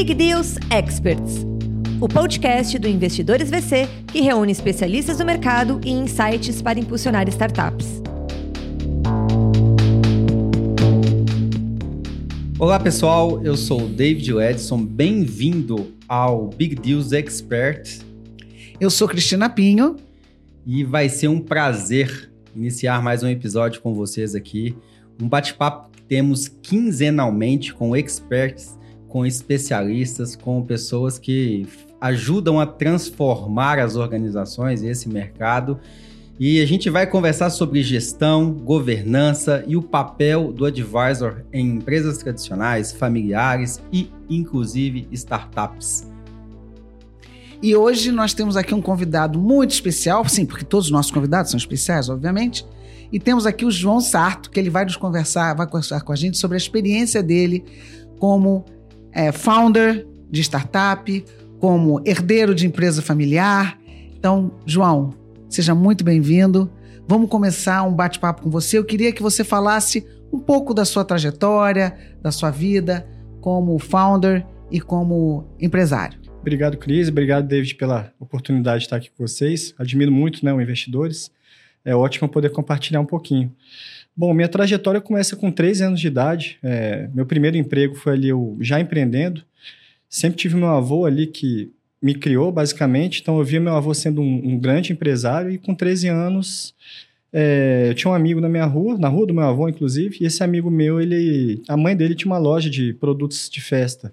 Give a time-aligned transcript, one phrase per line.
[0.00, 1.44] Big Deals Experts,
[2.00, 8.00] o podcast do Investidores VC que reúne especialistas do mercado e insights para impulsionar startups.
[12.58, 18.00] Olá pessoal, eu sou o David Edson, bem-vindo ao Big Deals Expert.
[18.80, 19.96] Eu sou Cristina Pinho.
[20.64, 24.74] E vai ser um prazer iniciar mais um episódio com vocês aqui.
[25.20, 28.79] Um bate-papo que temos quinzenalmente com experts,
[29.10, 31.66] com especialistas, com pessoas que
[32.00, 35.78] ajudam a transformar as organizações e esse mercado
[36.42, 42.16] e a gente vai conversar sobre gestão, governança e o papel do advisor em empresas
[42.16, 46.08] tradicionais, familiares e, inclusive, startups.
[47.62, 51.50] E hoje nós temos aqui um convidado muito especial, sim, porque todos os nossos convidados
[51.50, 52.64] são especiais, obviamente.
[53.12, 56.16] E temos aqui o João Sarto, que ele vai nos conversar, vai conversar com a
[56.16, 57.62] gente sobre a experiência dele
[58.18, 58.64] como
[59.12, 61.24] é, founder de startup,
[61.58, 63.78] como herdeiro de empresa familiar.
[64.16, 65.14] Então, João,
[65.50, 66.70] Seja muito bem-vindo.
[67.08, 68.78] Vamos começar um bate-papo com você.
[68.78, 73.04] Eu queria que você falasse um pouco da sua trajetória, da sua vida
[73.40, 76.20] como founder e como empresário.
[76.40, 77.08] Obrigado, Cris.
[77.08, 79.74] Obrigado, David, pela oportunidade de estar aqui com vocês.
[79.76, 81.32] Admiro muito né, o Investidores.
[81.84, 83.52] É ótimo poder compartilhar um pouquinho.
[84.20, 86.58] Bom, minha trajetória começa com 13 anos de idade.
[86.62, 89.42] É, meu primeiro emprego foi ali eu já empreendendo.
[90.10, 93.22] Sempre tive meu avô ali que me criou, basicamente.
[93.22, 96.74] Então, eu via meu avô sendo um, um grande empresário e com 13 anos,
[97.32, 100.26] é, eu tinha um amigo na minha rua, na rua do meu avô, inclusive, e
[100.26, 104.12] esse amigo meu, ele, a mãe dele tinha uma loja de produtos de festa.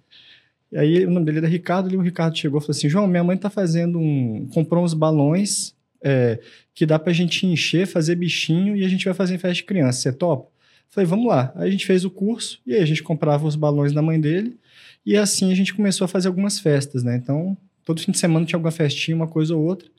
[0.71, 3.07] E aí, o nome dele era Ricardo, e o Ricardo chegou e falou assim, João,
[3.07, 4.47] minha mãe tá fazendo um...
[4.53, 6.39] comprou uns balões é,
[6.73, 9.63] que dá pra gente encher, fazer bichinho, e a gente vai fazer em festa de
[9.63, 10.49] criança, você topa?
[10.89, 11.51] Falei, vamos lá.
[11.55, 14.19] Aí a gente fez o curso, e aí a gente comprava os balões da mãe
[14.19, 14.57] dele,
[15.05, 17.15] e assim a gente começou a fazer algumas festas, né?
[17.15, 19.89] Então, todo fim de semana tinha alguma festinha, uma coisa ou outra.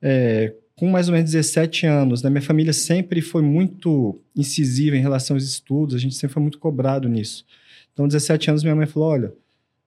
[0.00, 5.00] É, com mais ou menos 17 anos, né, minha família sempre foi muito incisiva em
[5.00, 7.44] relação aos estudos, a gente sempre foi muito cobrado nisso.
[7.92, 9.32] Então, 17 anos, minha mãe falou: olha,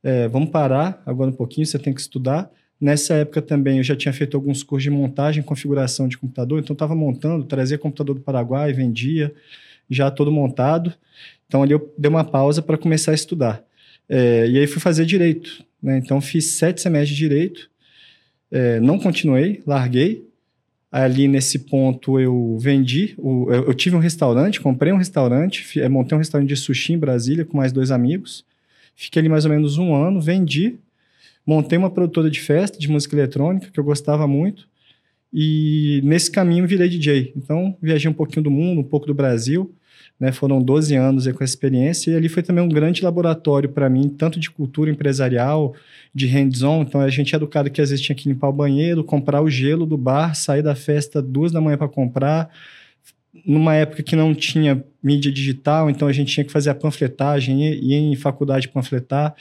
[0.03, 2.51] é, vamos parar agora um pouquinho, você tem que estudar.
[2.81, 6.59] Nessa época também eu já tinha feito alguns cursos de montagem e configuração de computador,
[6.59, 9.31] então estava montando, trazia computador do Paraguai, vendia,
[9.87, 10.91] já todo montado.
[11.47, 13.63] Então ali eu dei uma pausa para começar a estudar.
[14.09, 15.63] É, e aí fui fazer direito.
[15.81, 15.97] Né?
[15.97, 17.69] Então, fiz sete semestres de direito,
[18.51, 20.27] é, não continuei, larguei.
[20.91, 25.87] Ali nesse ponto eu vendi, o, eu, eu, tive um restaurante, comprei um restaurante, é,
[25.87, 28.43] montei um restaurante de sushi em Brasília com mais dois amigos.
[28.93, 30.75] Fiquei ali mais ou menos um ano, vendi,
[31.45, 34.67] montei uma produtora de festa de música eletrônica que eu gostava muito
[35.33, 37.33] e nesse caminho virei DJ.
[37.35, 39.73] Então viajei um pouquinho do mundo, um pouco do Brasil
[40.21, 40.31] né?
[40.31, 44.07] Foram 12 anos com essa experiência e ali foi também um grande laboratório para mim,
[44.07, 45.73] tanto de cultura empresarial,
[46.13, 46.83] de hands-on.
[46.83, 49.49] Então a gente é educado que às vezes tinha que limpar o banheiro, comprar o
[49.49, 52.51] gelo do bar, sair da festa duas da manhã para comprar.
[53.43, 57.63] Numa época que não tinha mídia digital, então a gente tinha que fazer a panfletagem,
[57.63, 59.33] ir em faculdade panfletar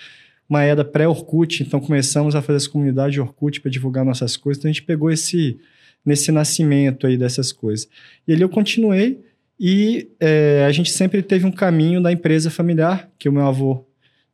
[0.50, 4.68] uma era pré-Orkut, então começamos a fazer essa comunidade Orkut para divulgar nossas coisas, então
[4.68, 5.56] a gente pegou esse
[6.04, 7.88] nesse nascimento aí dessas coisas.
[8.26, 9.20] E ali eu continuei,
[9.58, 13.84] e é, a gente sempre teve um caminho da empresa familiar, que o meu avô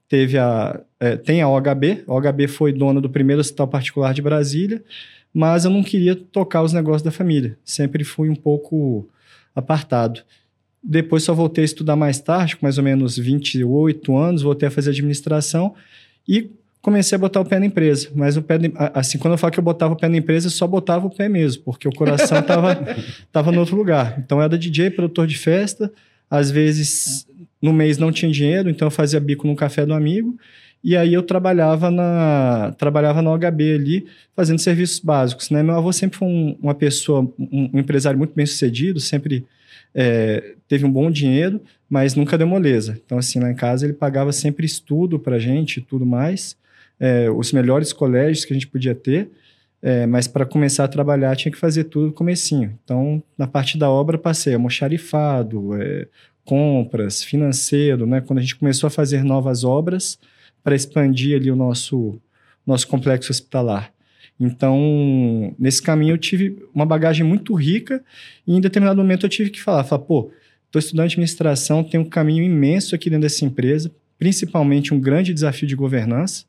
[0.08, 2.04] teve a, é, tem a OHB.
[2.06, 4.82] A OHB foi dona do primeiro hospital particular de Brasília,
[5.34, 7.58] mas eu não queria tocar os negócios da família.
[7.64, 9.08] Sempre fui um pouco
[9.54, 10.22] apartado.
[10.80, 14.70] Depois só voltei a estudar mais tarde, com mais ou menos 28 anos, voltei a
[14.70, 15.74] fazer administração
[16.28, 16.50] e
[16.82, 18.10] comecei a botar o pé na empresa.
[18.14, 18.58] Mas o pé,
[18.94, 21.10] assim, quando eu falo que eu botava o pé na empresa, eu só botava o
[21.10, 22.78] pé mesmo, porque o coração estava
[23.32, 24.16] tava no outro lugar.
[24.18, 25.92] Então eu era DJ, produtor de festa,
[26.30, 27.26] às vezes
[27.60, 30.36] no mês não tinha dinheiro, então eu fazia bico no café do amigo.
[30.84, 34.06] E aí eu trabalhava na trabalhava na OHB ali,
[34.36, 35.60] fazendo serviços básicos, né?
[35.60, 39.44] Meu avô sempre foi um, uma pessoa, um, um, empresário muito bem sucedido, sempre
[39.92, 43.00] é, teve um bom dinheiro, mas nunca deu moleza.
[43.04, 46.56] Então assim, lá em casa ele pagava sempre estudo pra gente e tudo mais
[46.98, 49.30] é, os melhores colégios que a gente podia ter,
[49.82, 52.76] é, mas para começar a trabalhar tinha que fazer tudo no comecinho.
[52.82, 56.08] Então, na parte da obra, passei almoxarifado, é,
[56.44, 58.20] compras, financeiro, né?
[58.20, 60.18] Quando a gente começou a fazer novas obras
[60.62, 62.20] para expandir ali o nosso,
[62.66, 63.92] nosso complexo hospitalar.
[64.38, 68.04] Então, nesse caminho eu tive uma bagagem muito rica
[68.46, 70.30] e em determinado momento eu tive que falar, falar, pô,
[70.66, 75.66] estou estudando administração, tem um caminho imenso aqui dentro dessa empresa, principalmente um grande desafio
[75.66, 76.44] de governança,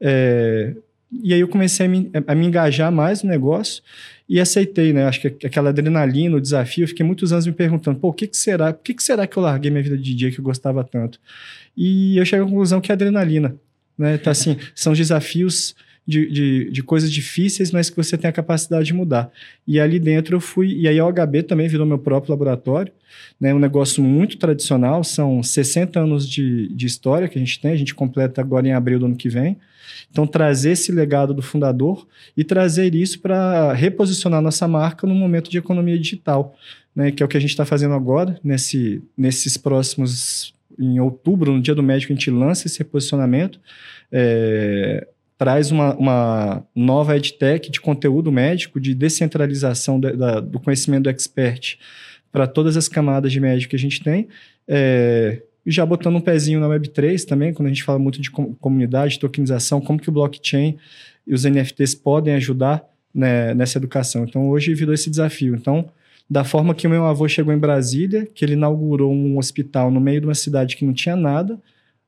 [0.00, 0.74] é,
[1.20, 3.82] e aí eu comecei a me, a me, engajar mais no negócio
[4.26, 5.04] e aceitei, né?
[5.04, 8.26] Acho que aquela adrenalina, o desafio, eu fiquei muitos anos me perguntando, pô, o que,
[8.26, 8.72] que será?
[8.72, 11.20] Por que, que será que eu larguei minha vida de dia que eu gostava tanto?
[11.76, 13.54] E eu cheguei à conclusão que é adrenalina.
[13.98, 14.14] Né?
[14.14, 15.74] Então, assim, são desafios
[16.06, 19.30] de, de, de, coisas difíceis, mas que você tem a capacidade de mudar.
[19.66, 22.92] E ali dentro eu fui, e aí a OHB também virou meu próprio laboratório,
[23.40, 23.54] né?
[23.54, 27.76] um negócio muito tradicional, são 60 anos de, de história que a gente tem, a
[27.76, 29.56] gente completa agora em abril do ano que vem.
[30.10, 32.06] Então, trazer esse legado do fundador
[32.36, 36.56] e trazer isso para reposicionar nossa marca no momento de economia digital,
[36.94, 37.10] né?
[37.10, 41.60] que é o que a gente está fazendo agora, nesse, nesses próximos em outubro, no
[41.60, 43.60] dia do médico, a gente lança esse reposicionamento.
[44.10, 45.06] É,
[45.42, 51.10] traz uma, uma nova edtech de conteúdo médico, de descentralização da, da, do conhecimento do
[51.10, 51.78] expert
[52.30, 54.28] para todas as camadas de médico que a gente tem.
[54.68, 59.18] É, já botando um pezinho na Web3 também, quando a gente fala muito de comunidade,
[59.18, 60.76] tokenização, como que o blockchain
[61.26, 64.22] e os NFTs podem ajudar né, nessa educação.
[64.22, 65.56] Então, hoje virou esse desafio.
[65.56, 65.88] Então,
[66.30, 70.00] da forma que o meu avô chegou em Brasília, que ele inaugurou um hospital no
[70.00, 71.58] meio de uma cidade que não tinha nada,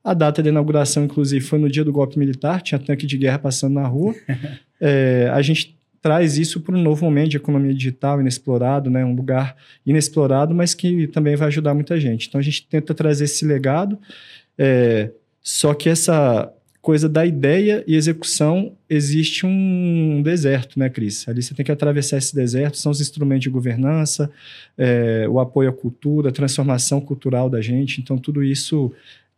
[0.05, 3.39] a data da inauguração, inclusive, foi no dia do golpe militar, tinha tanque de guerra
[3.39, 4.13] passando na rua.
[4.79, 9.03] é, a gente traz isso para um novo momento de economia digital inexplorado, né?
[9.03, 12.27] um lugar inexplorado, mas que também vai ajudar muita gente.
[12.27, 13.97] Então a gente tenta trazer esse legado,
[14.55, 15.09] é,
[15.41, 16.53] só que essa
[16.85, 21.27] coisa da ideia e execução existe um deserto, né, Cris?
[21.27, 24.29] Ali você tem que atravessar esse deserto, são os instrumentos de governança,
[24.77, 27.99] é, o apoio à cultura, a transformação cultural da gente.
[27.99, 28.93] Então tudo isso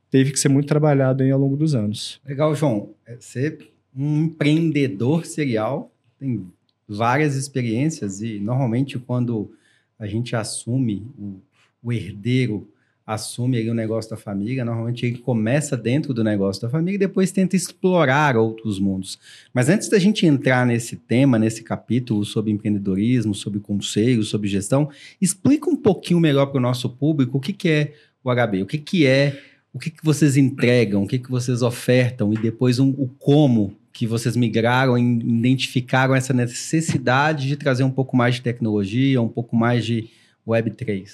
[0.09, 2.21] teve que ser muito trabalhado aí ao longo dos anos.
[2.25, 2.89] Legal, João.
[3.05, 3.57] É, você
[3.95, 6.45] um empreendedor serial, tem
[6.87, 9.51] várias experiências e normalmente quando
[9.97, 11.41] a gente assume o,
[11.81, 12.69] o herdeiro
[13.07, 16.99] assume aí o negócio da família, normalmente ele começa dentro do negócio da família e
[16.99, 19.17] depois tenta explorar outros mundos.
[19.53, 24.89] Mas antes da gente entrar nesse tema, nesse capítulo sobre empreendedorismo, sobre conselho, sobre gestão,
[25.21, 28.65] explica um pouquinho melhor para o nosso público o que, que é o HB, o
[28.65, 29.41] que, que é
[29.73, 33.75] o que, que vocês entregam, o que, que vocês ofertam e depois um, o como
[33.93, 39.27] que vocês migraram e identificaram essa necessidade de trazer um pouco mais de tecnologia, um
[39.27, 40.09] pouco mais de
[40.47, 41.09] Web3.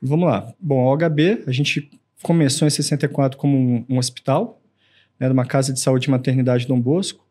[0.00, 0.52] Vamos lá.
[0.60, 1.90] Bom, a OHB, a gente
[2.22, 4.60] começou em 64 como um, um hospital,
[5.18, 7.26] né, uma casa de saúde e maternidade Dom Bosco.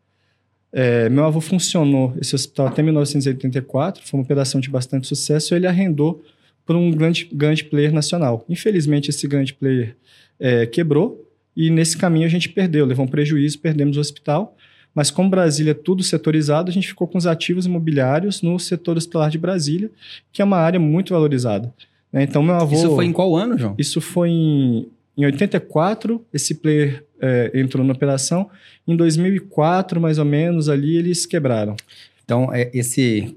[0.72, 5.66] É, meu avô funcionou esse hospital até 1984, foi uma operação de bastante sucesso, ele
[5.66, 6.24] arrendou
[6.66, 8.46] para um grande, grande player nacional.
[8.48, 9.96] Infelizmente, esse grande player
[10.40, 14.56] é, quebrou e nesse caminho a gente perdeu, levou um prejuízo, perdemos o hospital.
[14.96, 18.96] Mas como Brasília é tudo setorizado, a gente ficou com os ativos imobiliários no setor
[18.96, 19.92] hospitalar de Brasília,
[20.32, 21.74] que é uma área muito valorizada.
[22.14, 22.24] Né?
[22.24, 22.76] Então, meu avô...
[22.76, 23.76] Isso foi em qual ano, João?
[23.78, 24.88] Isso foi em,
[25.18, 28.50] em 84, esse player é, entrou na operação.
[28.88, 31.76] Em 2004, mais ou menos, ali eles quebraram.
[32.24, 33.36] Então, é, esse...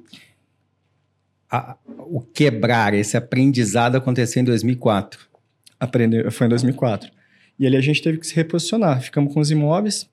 [1.50, 5.31] A, o quebrar, esse aprendizado aconteceu em 2004
[6.30, 7.10] foi em 2004.
[7.58, 9.00] E ali a gente teve que se reposicionar.
[9.00, 10.08] Ficamos com os imóveis.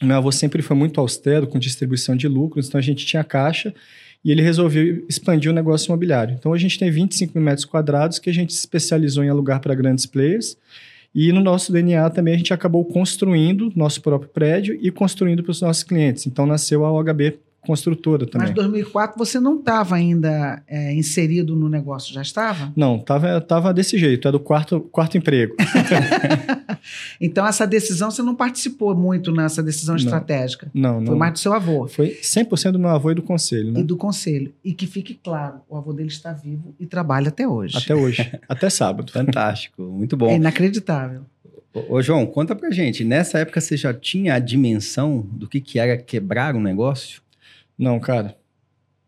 [0.00, 3.72] Meu avô sempre foi muito austero com distribuição de lucros, então a gente tinha caixa
[4.24, 6.34] e ele resolveu expandir o negócio imobiliário.
[6.38, 9.60] Então a gente tem 25 mil metros quadrados que a gente se especializou em alugar
[9.60, 10.56] para grandes players.
[11.14, 15.50] E no nosso DNA também a gente acabou construindo nosso próprio prédio e construindo para
[15.50, 16.26] os nossos clientes.
[16.26, 18.48] Então nasceu a OHB construtora também.
[18.48, 22.72] Mas em 2004 você não estava ainda é, inserido no negócio, já estava?
[22.76, 25.54] Não, estava tava desse jeito, é do quarto, quarto emprego.
[27.20, 30.70] então essa decisão, você não participou muito nessa decisão não, estratégica?
[30.74, 31.06] Não, não.
[31.06, 31.86] Foi mais do seu avô?
[31.86, 33.80] Foi 100% do meu avô e do conselho, né?
[33.80, 34.52] E do conselho.
[34.64, 37.76] E que fique claro, o avô dele está vivo e trabalha até hoje.
[37.76, 39.12] Até hoje, até sábado.
[39.12, 40.28] Fantástico, muito bom.
[40.28, 41.22] É inacreditável.
[41.72, 45.60] Ô, ô, João, conta pra gente, nessa época você já tinha a dimensão do que,
[45.60, 47.22] que era quebrar um negócio?
[47.82, 48.36] Não, cara,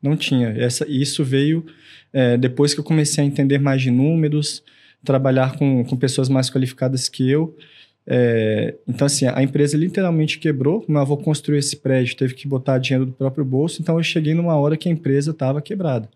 [0.02, 0.49] não tinha.
[0.49, 1.64] Essa, isso veio
[2.12, 4.64] é, depois que eu comecei a entender mais de números,
[5.04, 7.57] trabalhar com, com pessoas mais qualificadas que eu.
[8.04, 10.85] É, então, assim, a empresa literalmente quebrou.
[10.88, 13.81] Meu avô construiu esse prédio, teve que botar dinheiro do próprio bolso.
[13.81, 16.09] Então, eu cheguei numa hora que a empresa estava quebrada.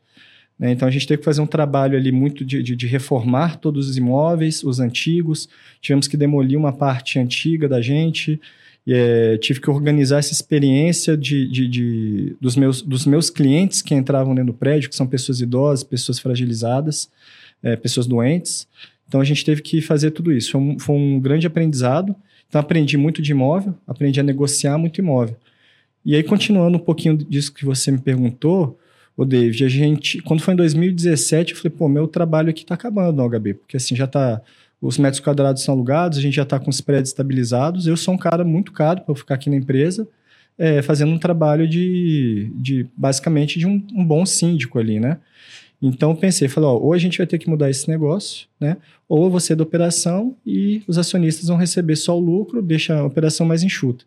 [0.58, 0.72] Né?
[0.72, 3.88] Então, a gente teve que fazer um trabalho ali muito de, de, de, reformar todos
[3.88, 5.48] os imóveis, os antigos.
[5.80, 8.40] Tivemos que demolir uma parte antiga da gente.
[8.90, 13.94] É, tive que organizar essa experiência de, de, de, dos, meus, dos meus clientes que
[13.94, 17.10] entravam dentro do prédio, que são pessoas idosas, pessoas fragilizadas,
[17.62, 18.66] é, pessoas doentes.
[19.06, 20.52] Então a gente teve que fazer tudo isso.
[20.52, 22.16] Foi um, foi um, grande aprendizado.
[22.48, 25.36] Então aprendi muito de imóvel, aprendi a negociar muito imóvel.
[26.04, 28.78] E aí, continuando um pouquinho disso que você me perguntou,
[29.14, 32.74] o David, a gente, quando foi em 2017, eu falei, pô, meu trabalho aqui está
[32.74, 34.40] acabando no HB, porque assim já está
[34.80, 37.86] os metros quadrados são alugados, a gente já está com os prédios estabilizados.
[37.86, 40.06] Eu sou um cara muito caro para ficar aqui na empresa,
[40.56, 45.18] é, fazendo um trabalho de, de basicamente, de um, um, bom síndico ali, né?
[45.80, 48.76] Então, pensei, falei, ó, ou a gente vai ter que mudar esse negócio, né?
[49.08, 53.46] Ou você da operação e os acionistas vão receber só o lucro, deixa a operação
[53.46, 54.04] mais enxuta.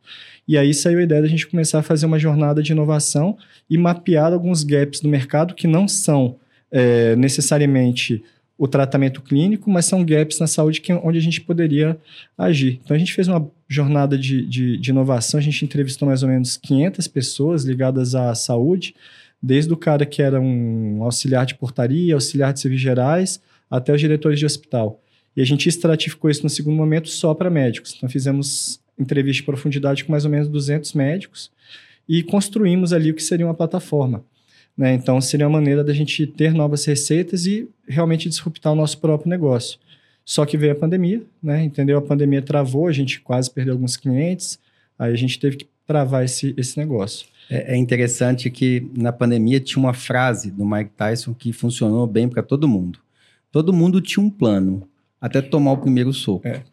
[0.48, 3.38] E aí saiu a ideia da gente começar a fazer uma jornada de inovação
[3.70, 6.36] e mapear alguns gaps do mercado que não são
[6.70, 8.24] é, necessariamente
[8.62, 11.98] o tratamento clínico, mas são gaps na saúde que, onde a gente poderia
[12.38, 12.80] agir.
[12.84, 16.30] Então, a gente fez uma jornada de, de, de, inovação, a gente entrevistou mais ou
[16.30, 18.94] menos 500 pessoas ligadas à saúde,
[19.41, 24.00] desde o cara que era um auxiliar de portaria, auxiliar de serviços gerais, até os
[24.00, 25.01] diretores de hospital.
[25.36, 27.96] E a gente estratificou isso no segundo momento só para médicos.
[27.98, 31.51] Então, fizemos entrevista de profundidade com mais ou menos 200 médicos
[32.08, 34.24] e construímos ali o que seria uma plataforma.
[34.82, 34.96] Né?
[34.96, 39.30] Então, seria uma maneira da gente ter novas receitas e realmente disruptar o nosso próprio
[39.30, 39.78] negócio.
[40.26, 41.64] Só que veio a pandemia, né?
[41.64, 42.00] entendeu?
[42.00, 44.58] A pandemia travou, a gente quase perdeu alguns clientes,
[44.98, 47.28] aí a gente teve que travar esse, esse negócio.
[47.48, 52.28] É, é interessante que na pandemia tinha uma frase do Mike Tyson que funcionou bem
[52.28, 52.98] para todo mundo.
[53.52, 54.90] Todo mundo tinha um plano,
[55.22, 56.48] até tomar o primeiro soco.
[56.48, 56.64] É.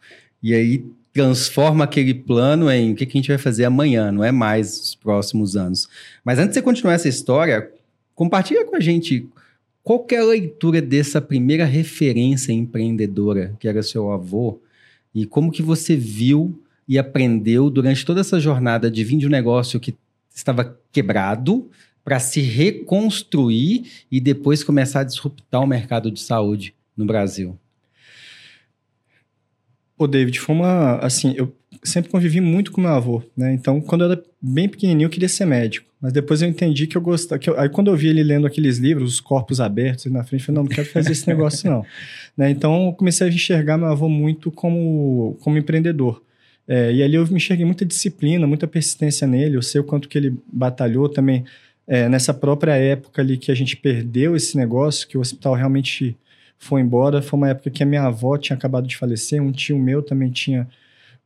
[0.41, 4.23] E aí transforma aquele plano em o que, que a gente vai fazer amanhã, não
[4.23, 5.87] é mais os próximos anos.
[6.25, 7.69] Mas antes de você continuar essa história,
[8.19, 9.29] Compartilha com a gente
[9.81, 14.59] qual é a leitura dessa primeira referência empreendedora, que era seu avô,
[15.15, 19.29] e como que você viu e aprendeu durante toda essa jornada de vir de um
[19.29, 19.95] negócio que
[20.35, 21.71] estava quebrado
[22.03, 27.57] para se reconstruir e depois começar a disruptar o mercado de saúde no Brasil?
[29.97, 30.97] Ô, David, foi uma.
[30.97, 33.53] Assim, eu sempre convivi muito com meu avô, né?
[33.53, 35.88] Então, quando eu era bem pequenininho, eu queria ser médico.
[36.01, 37.39] Mas depois eu entendi que eu gostava.
[37.39, 40.41] Que eu, aí, quando eu vi ele lendo aqueles livros, os corpos abertos na frente,
[40.41, 41.85] eu falei, não, não quero fazer esse negócio, não.
[42.37, 42.49] Né?
[42.49, 46.23] Então, eu comecei a enxergar meu avô muito como, como empreendedor.
[46.65, 49.57] É, e ali eu me enxerguei muita disciplina, muita persistência nele.
[49.57, 51.43] Eu sei o quanto que ele batalhou também
[51.85, 56.15] é, nessa própria época ali que a gente perdeu esse negócio, que o hospital realmente
[56.57, 57.21] foi embora.
[57.21, 60.29] Foi uma época que a minha avó tinha acabado de falecer, um tio meu também
[60.29, 60.67] tinha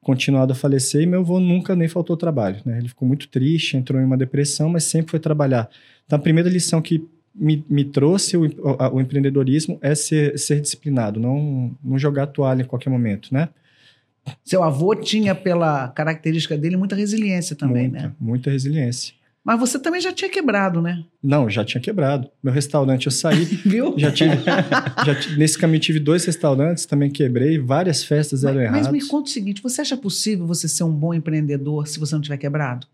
[0.04, 2.78] continuado a falecer e meu avô nunca nem faltou trabalho, né?
[2.78, 5.70] Ele ficou muito triste, entrou em uma depressão, mas sempre foi trabalhar.
[6.06, 11.20] Então, a primeira lição que me, me trouxe o, o, empreendedorismo é ser, ser disciplinado,
[11.20, 13.50] não, não jogar toalha em qualquer momento, né?
[14.44, 18.14] Seu avô tinha, pela característica dele, muita resiliência também, muita, né?
[18.20, 19.14] Muita resiliência.
[19.44, 21.04] Mas você também já tinha quebrado, né?
[21.22, 22.30] Não, já tinha quebrado.
[22.42, 23.44] Meu restaurante eu saí.
[23.66, 23.94] Viu?
[23.98, 28.88] Já tive, já, nesse caminho tive dois restaurantes, também quebrei, várias festas eram erradas.
[28.88, 32.16] Mas me conta o seguinte: você acha possível você ser um bom empreendedor se você
[32.16, 32.88] não tiver quebrado?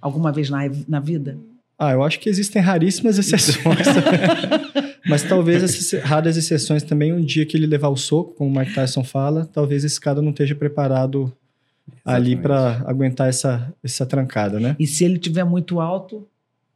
[0.00, 1.38] Alguma vez na, na vida?
[1.78, 3.86] Ah, eu acho que existem raríssimas exceções.
[5.08, 8.58] Mas talvez essas raras exceções também, um dia que ele levar o soco, como o
[8.58, 11.32] Mike Tyson fala, talvez esse cara não esteja preparado.
[12.04, 14.76] Ali para aguentar essa, essa trancada, né?
[14.78, 16.26] E se ele tiver muito alto,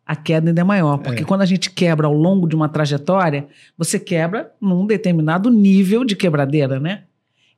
[0.04, 0.98] a queda ainda é maior.
[0.98, 1.24] Porque é.
[1.24, 3.46] quando a gente quebra ao longo de uma trajetória,
[3.78, 7.04] você quebra num determinado nível de quebradeira, né?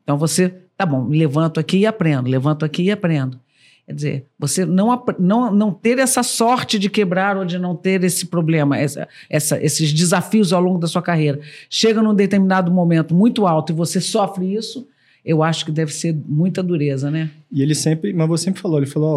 [0.03, 3.41] Então você, tá bom, levanto aqui e aprendo, levanto aqui e aprendo.
[3.87, 8.05] Quer dizer, você não, não, não ter essa sorte de quebrar ou de não ter
[8.05, 11.41] esse problema, essa, essa, esses desafios ao longo da sua carreira.
[11.69, 14.87] Chega num determinado momento muito alto e você sofre isso,
[15.25, 17.31] eu acho que deve ser muita dureza, né?
[17.50, 19.09] E ele sempre, mas você sempre falou, ele falou,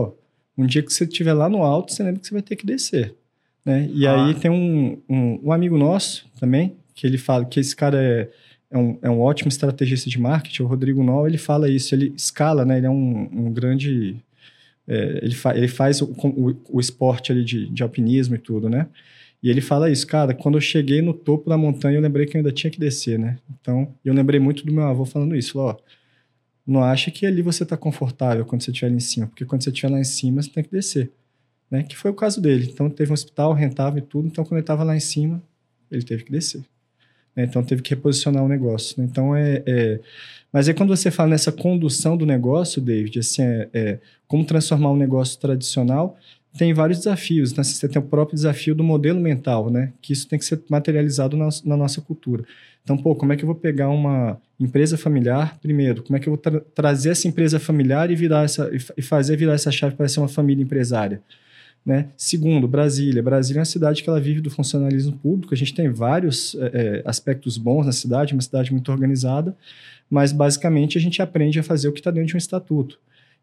[0.57, 2.55] ó, um dia que você estiver lá no alto, você lembra que você vai ter
[2.55, 3.13] que descer,
[3.65, 3.89] né?
[3.93, 4.25] E ah.
[4.25, 8.29] aí tem um, um, um, amigo nosso também, que ele fala que esse cara é,
[8.71, 12.13] é, um, é um ótimo estrategista de marketing, o Rodrigo Nol, ele fala isso, ele
[12.15, 12.77] escala, né?
[12.77, 14.15] Ele é um, um grande...
[14.87, 18.69] É, ele, fa ele faz o, o, o esporte ali de, de alpinismo e tudo,
[18.69, 18.87] né?
[19.45, 22.35] E ele fala isso, cara, quando eu cheguei no topo da montanha, eu lembrei que
[22.35, 23.37] eu ainda tinha que descer, né?
[23.61, 25.77] Então, eu lembrei muito do meu avô falando isso, falou, ó,
[26.65, 29.63] não acha que ali você está confortável quando você estiver lá em cima, porque quando
[29.63, 31.11] você estiver lá em cima, você tem que descer,
[31.69, 31.83] né?
[31.83, 32.67] Que foi o caso dele.
[32.73, 35.39] Então, teve um hospital rentável e tudo, então quando ele estava lá em cima,
[35.91, 36.61] ele teve que descer.
[37.35, 37.43] Né?
[37.43, 38.99] Então, teve que reposicionar o negócio.
[38.99, 39.07] Né?
[39.07, 39.99] Então, é, é...
[40.51, 44.89] Mas aí quando você fala nessa condução do negócio, David, assim, é, é como transformar
[44.89, 46.17] um negócio tradicional
[46.57, 47.53] tem vários desafios.
[47.53, 47.63] Né?
[47.63, 49.91] Você tem o próprio desafio do modelo mental, né?
[50.01, 52.43] Que isso tem que ser materializado na, na, nossa cultura.
[52.83, 56.03] Então, pô, como é que eu vou pegar uma empresa familiar primeiro?
[56.03, 59.35] Como é que eu vou tra trazer essa empresa familiar e virar essa e fazer
[59.37, 61.21] virar essa chave para ser uma família empresária?
[61.85, 62.07] Né?
[62.17, 63.21] Segundo, Brasília.
[63.21, 65.53] Brasília é uma cidade que ela vive do funcionalismo público.
[65.53, 69.55] A gente tem vários é, aspectos bons na cidade, uma cidade muito organizada,
[70.09, 72.97] mas basicamente a gente aprende a fazer o que está dentro de um estatuto.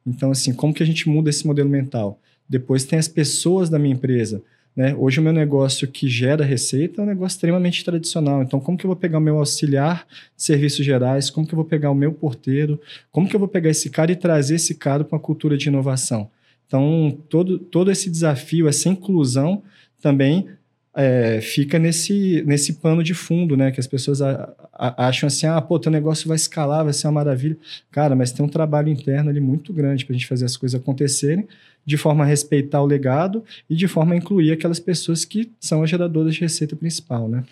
[0.05, 2.19] Então, assim, como que a gente muda esse modelo mental?
[2.53, 4.43] Depois tem as pessoas da minha empresa.
[4.77, 4.95] Né?
[4.95, 8.43] Hoje o meu negócio que gera receita é um negócio extremamente tradicional.
[8.43, 10.07] Então, como que eu vou pegar o meu auxiliar
[10.37, 11.31] de serviços gerais?
[11.31, 12.79] Como que eu vou pegar o meu porteiro?
[13.11, 15.69] Como que eu vou pegar esse cara e trazer esse cara para uma cultura de
[15.69, 16.31] inovação?
[16.67, 19.63] Então, todo, todo esse desafio, essa inclusão
[20.03, 20.47] também
[20.95, 23.71] é, fica nesse, nesse pano de fundo, né?
[23.71, 27.07] Que as pessoas a, a, acham assim, ah, pô, teu negócio vai escalar, vai ser
[27.07, 27.57] uma maravilha.
[27.91, 30.79] Cara, mas tem um trabalho interno ali muito grande para a gente fazer as coisas
[30.79, 31.49] acontecerem,
[31.85, 35.83] de forma a respeitar o legado e de forma a incluir aquelas pessoas que são
[35.83, 37.43] as geradoras de receita principal, né?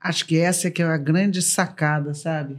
[0.00, 2.56] Acho que essa é que é a grande sacada, sabe?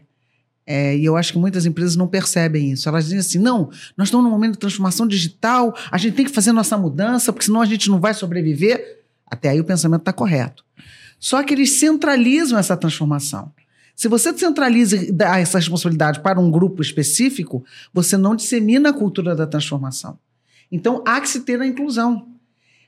[0.65, 2.87] É, e eu acho que muitas empresas não percebem isso.
[2.87, 6.31] Elas dizem assim: não, nós estamos num momento de transformação digital, a gente tem que
[6.31, 9.02] fazer nossa mudança, porque senão a gente não vai sobreviver.
[9.33, 10.63] Até aí o pensamento está correto.
[11.19, 13.51] Só que eles centralizam essa transformação.
[13.95, 18.93] Se você centraliza e dá essa responsabilidade para um grupo específico, você não dissemina a
[18.93, 20.19] cultura da transformação.
[20.71, 22.27] Então há que se ter a inclusão.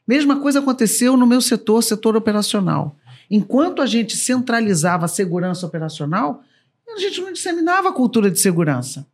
[0.08, 2.96] Mesma coisa aconteceu no meu setor, setor operacional.
[3.30, 6.44] Enquanto a gente centralizava a segurança operacional,
[6.88, 9.08] a gente não disseminava a cultura de segurança.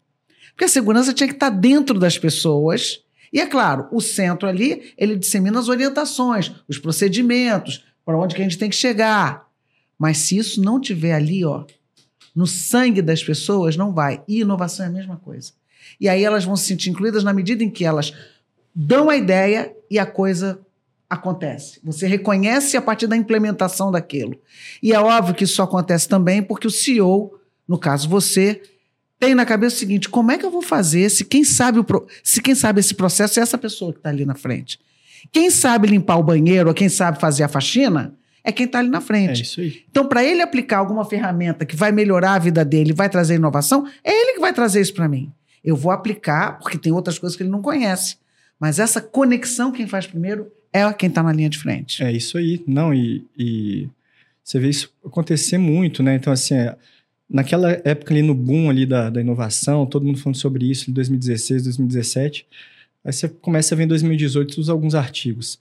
[0.50, 4.94] Porque a segurança tinha que estar dentro das pessoas e é claro, o centro ali,
[4.98, 9.48] ele dissemina as orientações, os procedimentos, para onde que a gente tem que chegar.
[9.98, 11.64] Mas se isso não tiver ali, ó,
[12.36, 14.24] no sangue das pessoas, não vai.
[14.28, 15.52] E inovação é a mesma coisa.
[16.00, 18.14] E aí elas vão se sentir incluídas na medida em que elas
[18.74, 20.60] dão a ideia e a coisa
[21.10, 21.80] acontece.
[21.84, 24.40] Você reconhece a partir da implementação daquilo.
[24.82, 28.62] E é óbvio que isso acontece também porque o CEO, no caso você,
[29.22, 31.84] tem na cabeça o seguinte: como é que eu vou fazer se quem sabe, o
[31.84, 32.08] pro...
[32.24, 34.80] se quem sabe esse processo é essa pessoa que está ali na frente?
[35.32, 38.90] Quem sabe limpar o banheiro ou quem sabe fazer a faxina é quem está ali
[38.90, 39.42] na frente.
[39.42, 39.84] É isso aí.
[39.92, 43.88] Então, para ele aplicar alguma ferramenta que vai melhorar a vida dele, vai trazer inovação,
[44.04, 45.32] é ele que vai trazer isso para mim.
[45.64, 48.18] Eu vou aplicar, porque tem outras coisas que ele não conhece.
[48.60, 52.04] Mas essa conexão, quem faz primeiro é quem está na linha de frente.
[52.04, 52.64] É isso aí.
[52.66, 53.88] Não, e, e,
[54.44, 56.16] você vê isso acontecer muito, né?
[56.16, 56.76] Então, assim, é,
[57.32, 60.94] naquela época ali no boom ali da, da inovação, todo mundo falando sobre isso em
[60.94, 62.46] 2016, 2017.
[63.04, 65.60] Aí você começa a ver em 2018 os alguns artigos.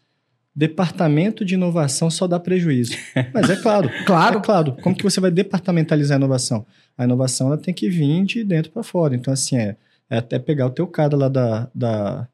[0.55, 2.93] Departamento de inovação só dá prejuízo.
[3.33, 4.73] Mas é claro, claro, é claro.
[4.83, 6.67] Como que você vai departamentalizar a inovação?
[6.99, 9.15] A inovação ela tem que vir de dentro para fora.
[9.15, 9.77] Então, assim, é,
[10.11, 12.29] é, até pegar o teu cara lá da, da,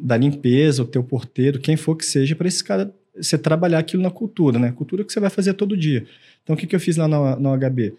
[0.00, 4.02] da limpeza, o teu porteiro, quem for que seja, para esse cara você trabalhar aquilo
[4.02, 4.72] na cultura, né?
[4.72, 6.06] Cultura que você vai fazer todo dia.
[6.42, 7.94] Então, o que, que eu fiz lá no HB?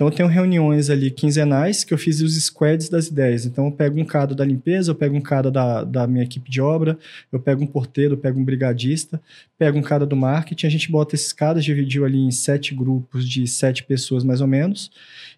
[0.00, 3.44] Então eu tenho reuniões ali quinzenais que eu fiz os squads das ideias.
[3.44, 6.50] Então eu pego um cara da limpeza, eu pego um cara da, da minha equipe
[6.50, 6.98] de obra,
[7.30, 9.20] eu pego um porteiro, eu pego um brigadista,
[9.58, 13.28] pego um cara do marketing, a gente bota esses caras, dividiu ali em sete grupos
[13.28, 14.90] de sete pessoas mais ou menos,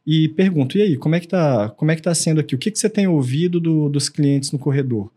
[0.06, 2.54] e pergunto, e aí, como é que tá, como é que tá sendo aqui?
[2.54, 5.10] O que, que você tem ouvido do, dos clientes no corredor?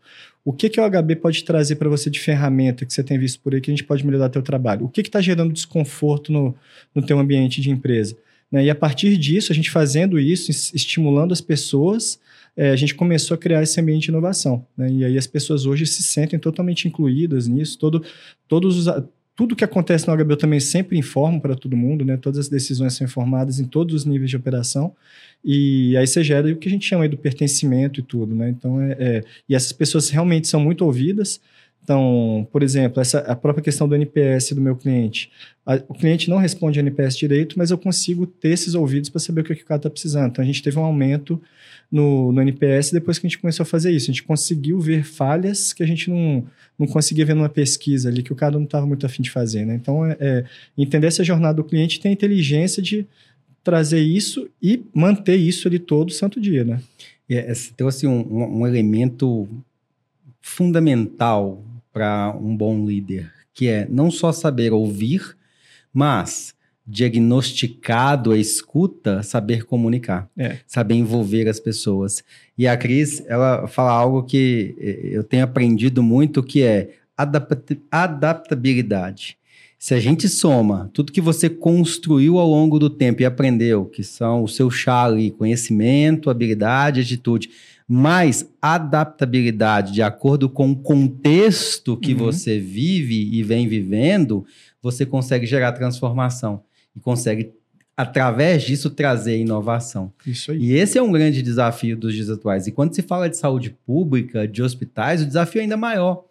[0.44, 3.38] O que, que o HB pode trazer para você de ferramenta que você tem visto
[3.38, 4.86] por aí que a gente pode melhorar teu trabalho?
[4.86, 6.52] O que está gerando desconforto no,
[6.92, 8.16] no teu ambiente de empresa?
[8.50, 8.64] Né?
[8.64, 12.18] E a partir disso, a gente fazendo isso, estimulando as pessoas,
[12.56, 14.64] é, a gente começou a criar esse ambiente de inovação.
[14.76, 14.90] Né?
[14.90, 17.78] E aí as pessoas hoje se sentem totalmente incluídas nisso.
[17.78, 18.02] Todo,
[18.48, 19.04] todos os,
[19.36, 22.16] tudo que acontece no HB eu também sempre informo para todo mundo, né?
[22.16, 24.96] Todas as decisões são informadas em todos os níveis de operação.
[25.44, 28.48] E aí você gera o que a gente chama do pertencimento e tudo, né?
[28.48, 31.38] Então, é, é, e essas pessoas realmente são muito ouvidas.
[31.86, 35.30] Então, por exemplo, essa, a própria questão do NPS do meu cliente.
[35.64, 39.42] A, o cliente não responde NPS direito, mas eu consigo ter esses ouvidos para saber
[39.42, 40.30] o que, o cara está precisando.
[40.30, 41.40] Então, a gente teve um aumento
[41.88, 44.10] no, no, NPS depois que a gente começou a fazer isso.
[44.10, 46.44] A gente conseguiu ver falhas que a gente não,
[46.76, 49.64] não conseguia ver numa pesquisa ali, que o cara não estava muito afim de fazer.
[49.64, 49.76] Né?
[49.76, 50.44] Então, é, é,
[50.76, 53.06] entender essa jornada do cliente tem a inteligência de
[53.62, 56.64] trazer isso e manter isso ali todo santo dia.
[56.64, 56.80] Né?
[57.30, 59.48] É, então, assim, um, um elemento
[60.40, 61.62] fundamental
[61.96, 65.34] para um bom líder, que é não só saber ouvir,
[65.94, 66.54] mas
[66.86, 70.58] diagnosticado a escuta, saber comunicar, é.
[70.66, 72.22] saber envolver as pessoas.
[72.58, 76.90] E a Cris, ela fala algo que eh, eu tenho aprendido muito, que é
[77.90, 79.38] adaptabilidade.
[79.78, 84.04] Se a gente soma tudo que você construiu ao longo do tempo e aprendeu, que
[84.04, 87.48] são o seu chá ali, conhecimento, habilidade, atitude,
[87.88, 92.18] mais adaptabilidade de acordo com o contexto que uhum.
[92.18, 94.44] você vive e vem vivendo,
[94.82, 96.62] você consegue gerar transformação
[96.94, 97.52] e consegue
[97.96, 100.12] através disso trazer inovação.
[100.26, 100.58] Isso aí.
[100.58, 102.66] E esse é um grande desafio dos dias atuais.
[102.66, 106.24] E quando se fala de saúde pública, de hospitais, o desafio é ainda maior,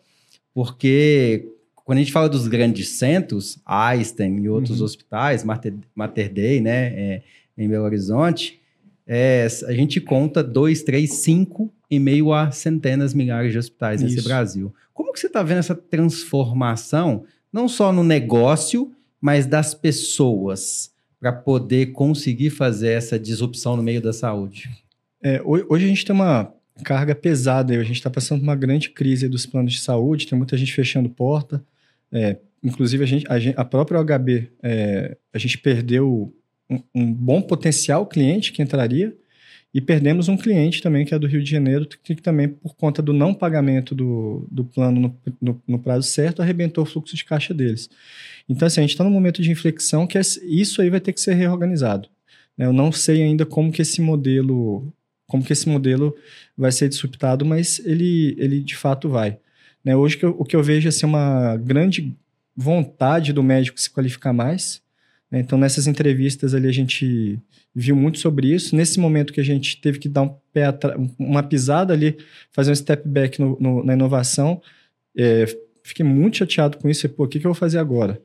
[0.53, 1.49] porque
[1.85, 4.85] quando a gente fala dos grandes centros, Einstein e outros uhum.
[4.85, 7.21] hospitais, Mater, Mater Dei, né, é,
[7.57, 8.59] em Belo Horizonte,
[9.07, 14.15] é, a gente conta dois, três, cinco e meio a centenas, milhares de hospitais Isso.
[14.15, 14.73] nesse Brasil.
[14.93, 18.91] Como que você está vendo essa transformação, não só no negócio,
[19.21, 24.69] mas das pessoas, para poder conseguir fazer essa disrupção no meio da saúde?
[25.21, 26.51] É, hoje a gente tem uma
[26.83, 30.37] carga pesada, a gente está passando por uma grande crise dos planos de saúde, tem
[30.37, 31.63] muita gente fechando porta,
[32.11, 36.35] é, inclusive a, gente, a, a própria OHB, é, a gente perdeu
[36.69, 39.15] um, um, bom potencial cliente que entraria
[39.73, 42.75] e perdemos um cliente também que é do Rio de Janeiro, que, que também por
[42.75, 47.15] conta do não pagamento do, do plano no, no, no, prazo certo, arrebentou o fluxo
[47.15, 47.89] de caixa deles.
[48.47, 51.19] Então, assim, a gente está num momento de inflexão que isso aí vai ter que
[51.19, 52.07] ser reorganizado.
[52.57, 52.65] Né?
[52.65, 54.93] Eu não sei ainda como que esse modelo
[55.27, 56.15] como que esse modelo
[56.57, 59.39] vai ser disruptado, mas ele, ele de fato vai.
[59.83, 59.95] Né?
[59.95, 62.15] Hoje o que eu vejo é assim, uma grande
[62.55, 64.81] vontade do médico se qualificar mais.
[65.35, 65.41] Né?
[65.41, 67.37] Então, nessas entrevistas ali, a gente
[67.75, 68.73] viu muito sobre isso.
[68.73, 70.67] Nesse momento que a gente teve que dar um pé
[71.19, 72.17] uma pisada ali,
[72.53, 74.61] fazer um step back no, no, na inovação,
[75.17, 75.45] é,
[75.83, 77.05] fiquei muito chateado com isso.
[77.05, 78.21] E, pô, o que, que eu vou fazer agora?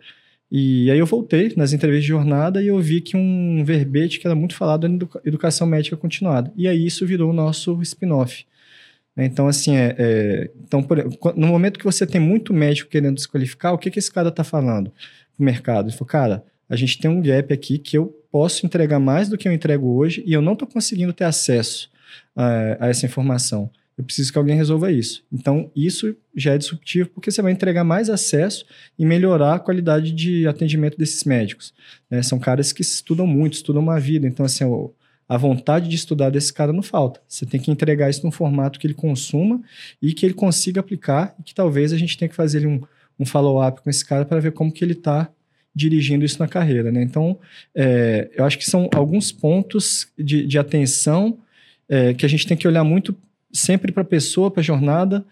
[0.50, 4.26] E aí eu voltei nas entrevistas de jornada e eu vi que um verbete que
[4.26, 6.52] era muito falado era educação médica continuada.
[6.56, 8.44] E aí isso virou o nosso spin-off.
[9.16, 10.98] Então, assim, é, é então, por,
[11.36, 14.28] no momento que você tem muito médico querendo se qualificar, o que, que esse cara
[14.28, 14.90] está falando
[15.36, 15.88] para o mercado?
[15.88, 19.36] Ele falou, cara, a gente tem um gap aqui que eu posso entregar mais do
[19.36, 21.90] que eu entrego hoje e eu não estou conseguindo ter acesso
[22.34, 23.68] a, a essa informação.
[23.98, 25.24] Eu preciso que alguém resolva isso.
[25.30, 28.64] Então, isso já é disruptivo porque você vai entregar mais acesso
[28.96, 31.74] e melhorar a qualidade de atendimento desses médicos.
[32.08, 32.22] Né?
[32.22, 34.26] São caras que estudam muito, estudam uma vida.
[34.26, 34.64] Então, assim,
[35.28, 37.20] a vontade de estudar desse cara não falta.
[37.28, 39.60] Você tem que entregar isso num formato que ele consuma
[40.00, 42.80] e que ele consiga aplicar e que talvez a gente tenha que fazer um,
[43.18, 45.30] um follow-up com esse cara para ver como que ele está
[45.74, 46.90] dirigindo isso na carreira.
[46.90, 47.02] Né?
[47.02, 47.38] Então,
[47.74, 51.38] é, eu acho que são alguns pontos de, de atenção
[51.88, 53.16] é, que a gente tem que olhar muito
[53.52, 55.24] sempre para a pessoa, para a jornada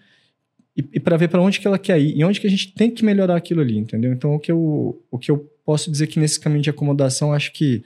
[0.77, 2.73] e, e para ver para onde que ela quer ir e onde que a gente
[2.73, 4.13] tem que melhorar aquilo ali, entendeu?
[4.13, 7.53] Então, o que eu, o que eu posso dizer que nesse caminho de acomodação, acho
[7.53, 7.83] que,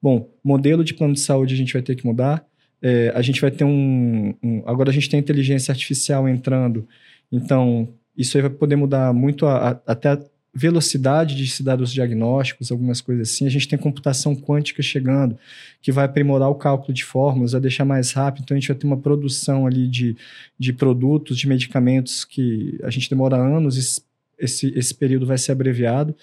[0.00, 2.44] bom, modelo de plano de saúde a gente vai ter que mudar,
[2.80, 6.88] é, a gente vai ter um, um, Agora a gente tem inteligência artificial entrando,
[7.30, 10.18] então isso aí vai poder mudar muito a, a, até
[10.58, 13.46] velocidade de se dar os diagnósticos, algumas coisas assim.
[13.46, 15.38] A gente tem computação quântica chegando,
[15.80, 18.42] que vai aprimorar o cálculo de fórmulas, vai deixar mais rápido.
[18.44, 20.16] Então, a gente vai ter uma produção ali de,
[20.58, 24.02] de produtos, de medicamentos que a gente demora anos, esse,
[24.38, 26.14] esse, esse período vai ser abreviado.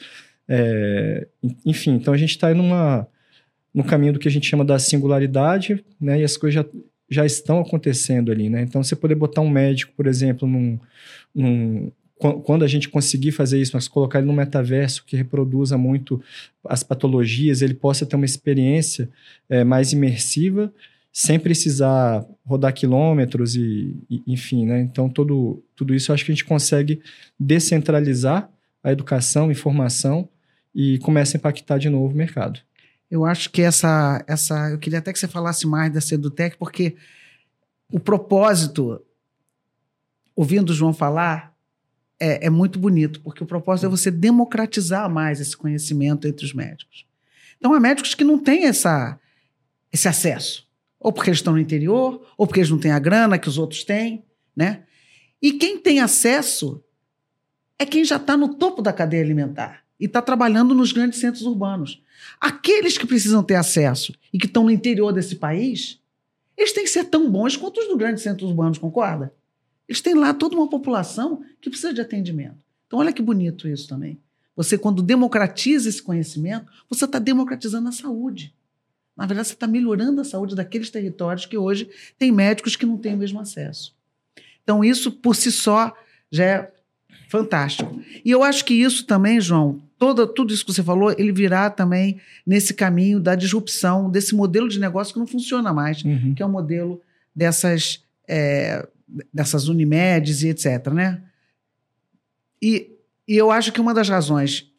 [0.47, 1.27] É,
[1.65, 3.07] enfim, então a gente está numa
[3.73, 6.21] no caminho do que a gente chama da singularidade, né?
[6.21, 6.65] E as coisas já,
[7.09, 8.61] já estão acontecendo ali, né?
[8.61, 10.79] Então, você poder botar um médico, por exemplo, num,
[11.33, 16.21] num quando a gente conseguir fazer isso, mas colocar ele no metaverso que reproduza muito
[16.63, 19.09] as patologias, ele possa ter uma experiência
[19.49, 20.73] é, mais imersiva,
[21.11, 24.81] sem precisar rodar quilômetros e, e, enfim, né?
[24.81, 27.01] Então, todo, tudo isso eu acho que a gente consegue
[27.39, 28.49] descentralizar
[28.83, 30.29] a educação, informação
[30.73, 32.59] e começa a impactar de novo o mercado.
[33.09, 34.69] Eu acho que essa, essa.
[34.71, 36.95] Eu queria até que você falasse mais da Sedutec, porque
[37.91, 39.01] o propósito,
[40.35, 41.54] ouvindo o João falar,
[42.19, 46.53] é, é muito bonito, porque o propósito é você democratizar mais esse conhecimento entre os
[46.53, 47.05] médicos.
[47.57, 49.19] Então, há médicos que não têm essa,
[49.91, 50.67] esse acesso.
[50.99, 53.57] Ou porque eles estão no interior, ou porque eles não têm a grana que os
[53.57, 54.23] outros têm,
[54.55, 54.83] né?
[55.41, 56.83] E quem tem acesso
[57.77, 61.43] é quem já está no topo da cadeia alimentar e está trabalhando nos grandes centros
[61.43, 62.01] urbanos.
[62.39, 65.99] Aqueles que precisam ter acesso e que estão no interior desse país,
[66.57, 69.33] eles têm que ser tão bons quanto os dos grandes centros urbanos, concorda?
[69.87, 72.57] Eles têm lá toda uma população que precisa de atendimento.
[72.87, 74.19] Então, olha que bonito isso também.
[74.55, 78.53] Você, quando democratiza esse conhecimento, você está democratizando a saúde.
[79.15, 82.97] Na verdade, você está melhorando a saúde daqueles territórios que hoje têm médicos que não
[82.97, 83.95] têm o mesmo acesso.
[84.63, 85.93] Então, isso por si só
[86.31, 86.71] já é
[87.29, 88.01] fantástico.
[88.23, 91.69] E eu acho que isso também, João, toda, tudo isso que você falou, ele virá
[91.69, 96.33] também nesse caminho da disrupção desse modelo de negócio que não funciona mais, uhum.
[96.33, 97.01] que é o modelo
[97.35, 98.87] dessas é,
[99.33, 100.87] dessas Unimedes e etc.
[100.93, 101.23] Né?
[102.61, 104.71] E, e eu acho que uma das razões,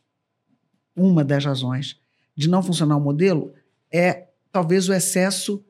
[0.95, 2.01] uma das razões
[2.35, 3.55] de não funcionar o modelo
[3.91, 5.65] é talvez o excesso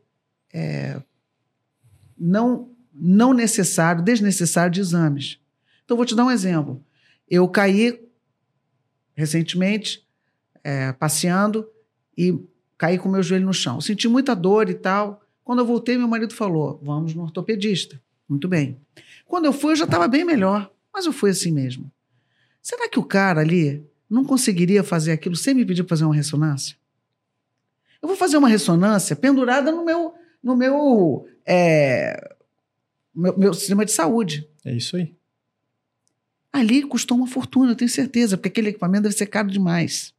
[0.53, 1.01] é,
[2.19, 5.39] não, não necessário, desnecessário de exames.
[5.85, 6.85] Então, vou te dar um exemplo.
[7.29, 8.01] Eu caí
[9.15, 10.07] recentemente,
[10.63, 11.69] é, passeando,
[12.17, 12.39] e
[12.79, 13.81] caí com meu joelho no chão.
[13.81, 15.23] Senti muita dor e tal.
[15.45, 18.01] Quando eu voltei, meu marido falou: vamos no ortopedista.
[18.29, 18.81] Muito bem.
[19.25, 21.91] Quando eu fui, eu já estava bem melhor, mas eu fui assim mesmo.
[22.61, 26.15] Será que o cara ali não conseguiria fazer aquilo sem me pedir para fazer uma
[26.15, 26.77] ressonância?
[28.03, 32.35] Eu vou fazer uma ressonância pendurada no meu, no meu, é,
[33.15, 34.49] meu, meu sistema de saúde.
[34.65, 35.15] É isso aí.
[36.53, 40.15] Ali custou uma fortuna, eu tenho certeza, porque aquele equipamento deve ser caro demais.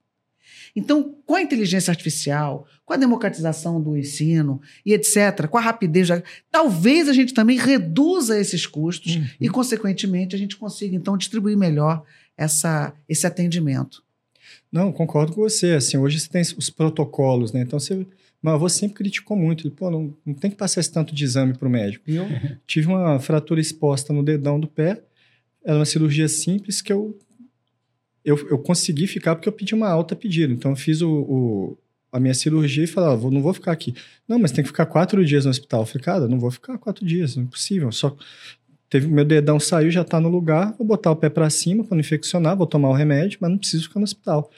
[0.77, 6.07] Então, com a inteligência artificial, com a democratização do ensino e etc., com a rapidez,
[6.51, 9.25] talvez a gente também reduza esses custos uhum.
[9.41, 12.03] e, consequentemente, a gente consiga, então, distribuir melhor
[12.37, 14.03] essa, esse atendimento.
[14.71, 15.71] Não, concordo com você.
[15.71, 17.61] Assim, hoje você tem os protocolos, né?
[17.61, 18.05] Então, você,
[18.41, 19.65] meu avô sempre criticou muito.
[19.65, 22.03] Ele, pô, não, não tem que passar esse tanto de exame para o médico.
[22.07, 22.27] E eu
[22.67, 25.01] tive uma fratura exposta no dedão do pé.
[25.65, 27.17] Era uma cirurgia simples que eu
[28.27, 30.51] eu, eu consegui ficar porque eu pedi uma alta pedida.
[30.53, 31.77] Então, eu fiz o, o
[32.11, 33.95] a minha cirurgia e falei, ah, vou, não vou ficar aqui.
[34.27, 35.81] Não, mas tem que ficar quatro dias no hospital.
[35.81, 37.89] Eu falei, cara, não vou ficar quatro dias, não é possível.
[37.91, 38.15] Só
[38.89, 41.99] teve meu dedão saiu, já está no lugar, vou botar o pé para cima não
[41.99, 44.51] infeccionar, vou tomar o remédio, mas não preciso ficar no hospital.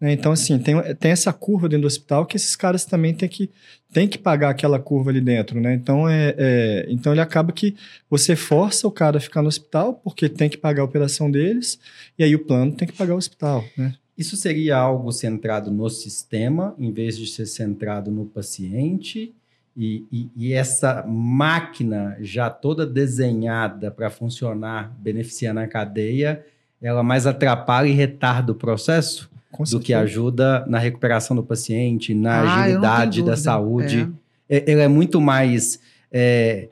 [0.00, 0.12] Né?
[0.12, 3.50] Então, assim, tem, tem essa curva dentro do hospital que esses caras também têm que,
[3.92, 5.74] têm que pagar aquela curva ali dentro, né?
[5.74, 7.74] Então, é, é, então ele acaba que
[8.10, 11.78] você força o cara a ficar no hospital porque tem que pagar a operação deles
[12.18, 13.94] e aí o plano tem que pagar o hospital, né?
[14.16, 19.34] Isso seria algo centrado no sistema, em vez de ser centrado no paciente?
[19.76, 26.42] E, e, e essa máquina já toda desenhada para funcionar, beneficiando a cadeia,
[26.80, 29.30] ela mais atrapalha e retarda o processo?
[29.70, 34.08] Do que ajuda na recuperação do paciente, na ah, agilidade da saúde.
[34.48, 34.72] É.
[34.72, 35.80] Ela é muito mais
[36.12, 36.68] é,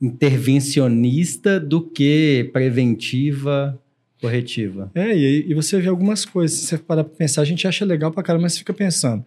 [0.00, 3.78] intervencionista do que preventiva,
[4.20, 4.90] corretiva.
[4.94, 6.58] É, e, e você vê algumas coisas.
[6.58, 9.24] Se você parar para pensar, a gente acha legal para caramba, mas você fica pensando,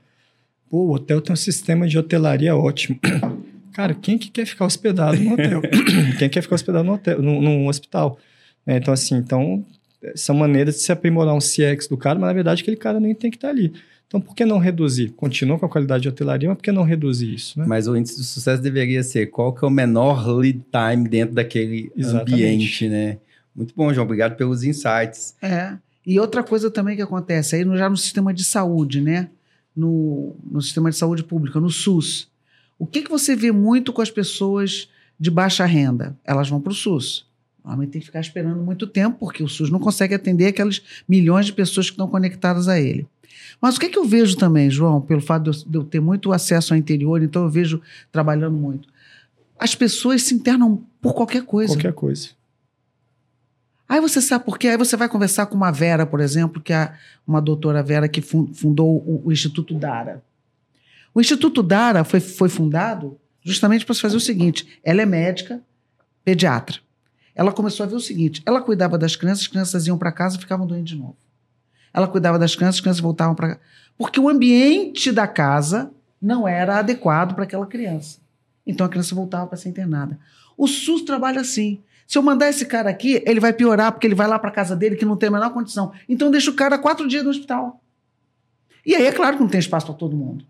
[0.69, 2.99] pô, o hotel tem um sistema de hotelaria ótimo.
[3.73, 5.61] Cara, quem que quer ficar hospedado no hotel?
[6.17, 8.17] quem quer ficar hospedado no hotel, num, num hospital?
[8.65, 9.65] É, então, assim, então
[10.15, 13.13] são maneiras de se aprimorar um CX do cara, mas na verdade aquele cara nem
[13.13, 13.73] tem que estar ali.
[14.09, 15.09] Então, por que não reduzir?
[15.09, 17.59] Continua com a qualidade de hotelaria, mas por que não reduzir isso?
[17.59, 17.65] Né?
[17.67, 21.35] Mas o índice de sucesso deveria ser qual que é o menor lead time dentro
[21.35, 22.33] daquele Exatamente.
[22.33, 23.19] ambiente, né?
[23.55, 24.05] Muito bom, João.
[24.05, 25.35] Obrigado pelos insights.
[25.39, 25.77] É.
[26.03, 29.29] E outra coisa também que acontece aí já no sistema de saúde, né?
[29.75, 32.27] No, no sistema de saúde pública, no SUS.
[32.79, 36.17] O que, que você vê muito com as pessoas de baixa renda?
[36.25, 37.28] Elas vão para o SUS.
[37.63, 41.45] Normalmente tem que ficar esperando muito tempo, porque o SUS não consegue atender aquelas milhões
[41.45, 43.07] de pessoas que estão conectadas a ele.
[43.61, 46.31] Mas o que, é que eu vejo também, João, pelo fato de eu ter muito
[46.31, 48.87] acesso ao interior, então eu vejo trabalhando muito.
[49.57, 51.73] As pessoas se internam por qualquer coisa.
[51.73, 52.29] Qualquer coisa.
[53.87, 54.69] Aí você sabe por quê?
[54.69, 56.93] Aí você vai conversar com uma Vera, por exemplo, que é
[57.27, 60.23] uma doutora Vera que fundou o, o Instituto Dara.
[61.13, 65.61] O Instituto Dara foi, foi fundado justamente para fazer o seguinte: ela é médica,
[66.23, 66.79] pediatra
[67.39, 70.35] ela começou a ver o seguinte: ela cuidava das crianças, as crianças iam para casa
[70.35, 71.15] e ficavam doentes de novo.
[71.93, 73.57] Ela cuidava das crianças, as crianças voltavam para.
[73.97, 75.89] Porque o ambiente da casa
[76.21, 78.19] não era adequado para aquela criança.
[78.67, 80.19] Então a criança voltava para ser internada.
[80.57, 81.81] O SUS trabalha assim.
[82.05, 84.75] Se eu mandar esse cara aqui, ele vai piorar, porque ele vai lá para casa
[84.75, 85.93] dele que não tem a menor condição.
[86.09, 87.81] Então deixa o cara quatro dias no hospital.
[88.85, 90.43] E aí é claro que não tem espaço para todo mundo.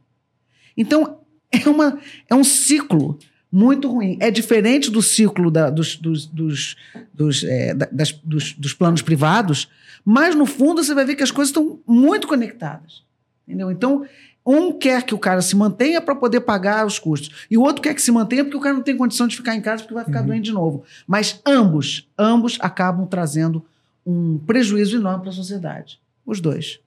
[0.76, 1.20] Então
[1.52, 3.20] é, uma, é um ciclo
[3.52, 4.18] muito ruim.
[4.20, 6.76] É diferente do ciclo da, dos, dos, dos,
[7.14, 9.70] dos, é, das, dos, dos planos privados,
[10.06, 13.04] mas no fundo você vai ver que as coisas estão muito conectadas.
[13.48, 13.72] Entendeu?
[13.72, 14.06] Então,
[14.46, 17.82] um quer que o cara se mantenha para poder pagar os custos, e o outro
[17.82, 19.96] quer que se mantenha porque o cara não tem condição de ficar em casa porque
[19.96, 20.28] vai ficar uhum.
[20.28, 20.84] doente de novo.
[21.08, 23.66] Mas ambos, ambos acabam trazendo
[24.06, 26.00] um prejuízo enorme para a sociedade.
[26.26, 26.80] Os dois.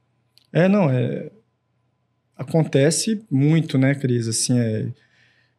[0.53, 1.31] É, não, é...
[2.37, 4.29] acontece muito, né, Cris?
[4.29, 4.89] Assim, é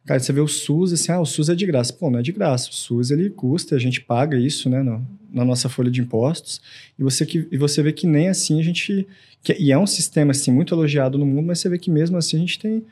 [0.06, 1.92] Cara, você vê o SUS, assim, ah, o SUS é de graça.
[1.92, 2.68] Pô, não é de graça.
[2.70, 6.60] O SUS, ele custa, a gente paga isso, né, no, na nossa folha de impostos.
[6.98, 9.06] E você, que, e você vê que nem assim a gente...
[9.42, 12.16] Que, e é um sistema, assim, muito elogiado no mundo, mas você vê que mesmo
[12.16, 12.84] assim a gente tem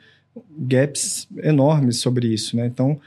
[0.57, 2.65] gaps enormes sobre isso, né?
[2.65, 2.99] Então,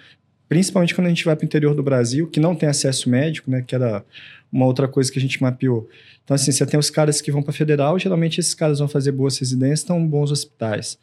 [0.49, 3.51] principalmente quando a gente vai para o interior do Brasil, que não tem acesso médico,
[3.51, 4.05] né, que era
[4.53, 5.89] uma outra coisa que a gente mapeou.
[6.25, 9.13] Então, assim, você tem os caras que vão para federal, geralmente esses caras vão fazer
[9.13, 10.99] boas residências, estão bons hospitais.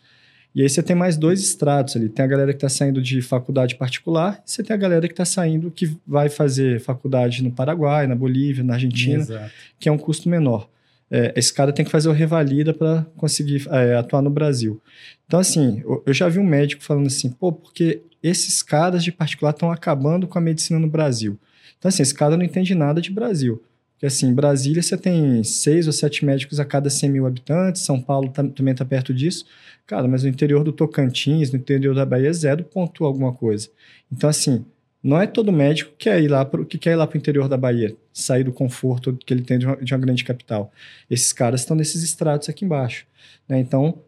[0.56, 2.08] E aí você tem mais dois estratos ali.
[2.10, 5.14] Tem a galera que está saindo de faculdade particular e você tem a galera que
[5.14, 9.52] está saindo que vai fazer faculdade no Paraguai, na Bolívia, na Argentina, Exato.
[9.80, 10.70] que é um custo menor.
[11.10, 14.82] É, esse cara tem que fazer o revalida para conseguir é, atuar no Brasil.
[15.26, 19.52] Então, assim, eu já vi um médico falando assim, pô, porque esses caras de particular
[19.52, 21.38] estão acabando com a medicina no Brasil.
[21.78, 23.62] Então, assim, esse cara não entende nada de Brasil.
[24.04, 28.02] Porque, assim, Brasília você tem seis ou sete médicos a cada 100 mil habitantes, São
[28.02, 29.46] Paulo tá, também está perto disso.
[29.88, 33.70] Cara, mas no interior do Tocantins, no interior da Bahia, zero pontua alguma coisa.
[34.12, 34.66] Então, assim,
[35.02, 37.48] não é todo médico que quer ir lá que quer ir lá para o interior
[37.48, 40.70] da Bahia, sair do conforto que ele tem de uma, de uma grande capital.
[41.10, 43.06] Esses caras estão nesses estratos aqui embaixo.
[43.48, 43.58] Né?
[43.58, 44.00] Então,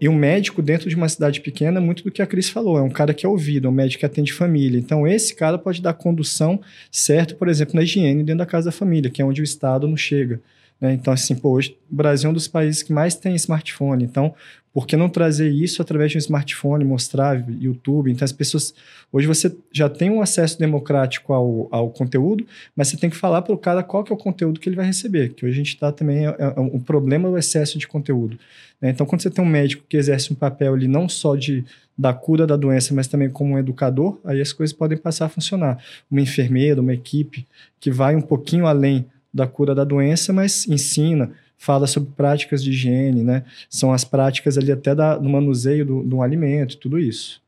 [0.00, 2.82] e um médico dentro de uma cidade pequena, muito do que a Cris falou, é
[2.82, 4.78] um cara que é ouvido, é um médico que atende família.
[4.78, 8.72] Então, esse cara pode dar condução certo, por exemplo, na higiene dentro da casa da
[8.72, 10.40] família, que é onde o Estado não chega.
[10.80, 10.92] Né?
[10.92, 14.04] Então, assim, pô, hoje o Brasil é um dos países que mais tem smartphone.
[14.04, 14.34] Então,
[14.76, 18.12] por que não trazer isso através de um smartphone, mostrar YouTube?
[18.12, 18.74] Então, as pessoas.
[19.10, 23.40] Hoje você já tem um acesso democrático ao, ao conteúdo, mas você tem que falar
[23.40, 25.30] para o cara qual que é o conteúdo que ele vai receber.
[25.30, 26.26] Que hoje a gente está também.
[26.26, 28.38] É, é, o problema é o excesso de conteúdo.
[28.78, 28.90] Né?
[28.90, 31.64] Então, quando você tem um médico que exerce um papel ali não só de
[31.96, 35.30] da cura da doença, mas também como um educador, aí as coisas podem passar a
[35.30, 35.82] funcionar.
[36.10, 37.46] Uma enfermeira, uma equipe
[37.80, 41.32] que vai um pouquinho além da cura da doença, mas ensina,
[41.66, 43.42] fala sobre práticas de higiene, né?
[43.68, 47.42] São as práticas ali até da, do manuseio do, do alimento, tudo isso.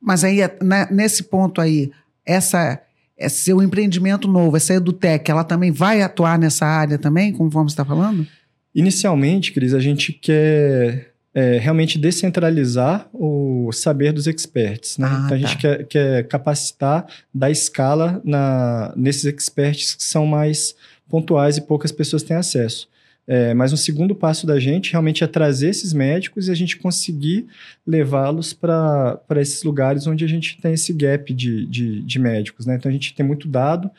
[0.00, 1.90] Mas aí, né, nesse ponto aí,
[2.24, 2.80] essa
[3.16, 7.72] é seu empreendimento novo, essa EduTech, ela também vai atuar nessa área também, conforme você
[7.74, 8.24] está falando?
[8.72, 14.98] Inicialmente, Cris, a gente quer é, realmente descentralizar o saber dos experts.
[14.98, 15.08] Né?
[15.10, 15.58] Ah, então, a gente tá.
[15.58, 20.76] quer, quer, capacitar, dar escala na, nesses experts que são mais
[21.08, 22.88] pontuais e poucas pessoas têm acesso.
[23.30, 26.78] É, mas um segundo passo da gente realmente é trazer esses médicos e a gente
[26.78, 27.46] conseguir
[27.86, 32.64] levá-los para esses lugares onde a gente tem esse gap de, de, de médicos.
[32.64, 32.76] Né?
[32.76, 33.90] Então a gente tem muito dado,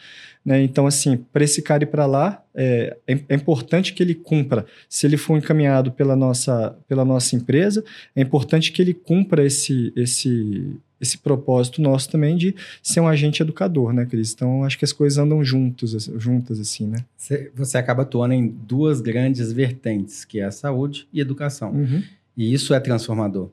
[0.44, 0.62] né?
[0.64, 4.66] Então, assim, para esse cara ir para lá, é, é, é, importante que ele cumpra.
[4.88, 7.84] Se ele for encaminhado pela nossa, pela nossa empresa,
[8.16, 13.42] é importante que ele cumpra esse, esse, esse propósito nosso também de ser um agente
[13.42, 14.34] educador, né, Cris?
[14.34, 16.98] Então, acho que as coisas andam juntos, juntas, assim, né?
[17.18, 21.72] Você, você acaba atuando em duas grandes vertentes, que é a saúde e a educação.
[21.72, 22.02] Uhum.
[22.36, 23.50] E isso é transformador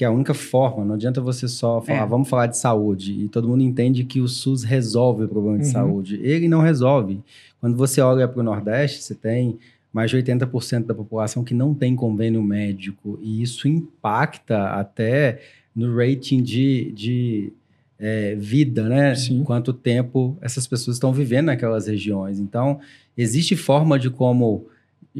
[0.00, 2.06] que é a única forma, não adianta você só falar, é.
[2.06, 5.66] vamos falar de saúde, e todo mundo entende que o SUS resolve o problema de
[5.66, 5.72] uhum.
[5.72, 6.18] saúde.
[6.22, 7.20] Ele não resolve.
[7.60, 9.58] Quando você olha para o Nordeste, você tem
[9.92, 15.42] mais de 80% da população que não tem convênio médico, e isso impacta até
[15.76, 17.52] no rating de, de
[17.98, 19.14] é, vida, né?
[19.14, 19.44] Sim.
[19.44, 22.40] Quanto tempo essas pessoas estão vivendo naquelas regiões.
[22.40, 22.80] Então,
[23.18, 24.64] existe forma de como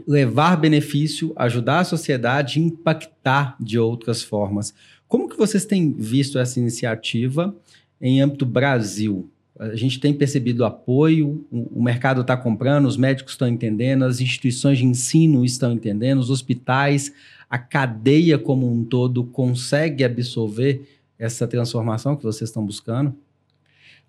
[0.07, 4.73] levar benefício, ajudar a sociedade, impactar de outras formas.
[5.09, 7.55] Como que vocês têm visto essa iniciativa
[8.01, 9.29] em âmbito Brasil?
[9.59, 14.79] A gente tem percebido apoio, o mercado está comprando, os médicos estão entendendo, as instituições
[14.79, 17.13] de ensino estão entendendo, os hospitais,
[17.49, 20.83] a cadeia como um todo consegue absorver
[21.19, 23.15] essa transformação que vocês estão buscando?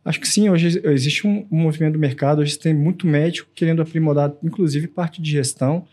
[0.03, 4.33] Acho que sim, hoje existe um, movimento do mercado, hoje tem muito médico querendo aprimorar,
[4.43, 5.87] inclusive parte de gestão.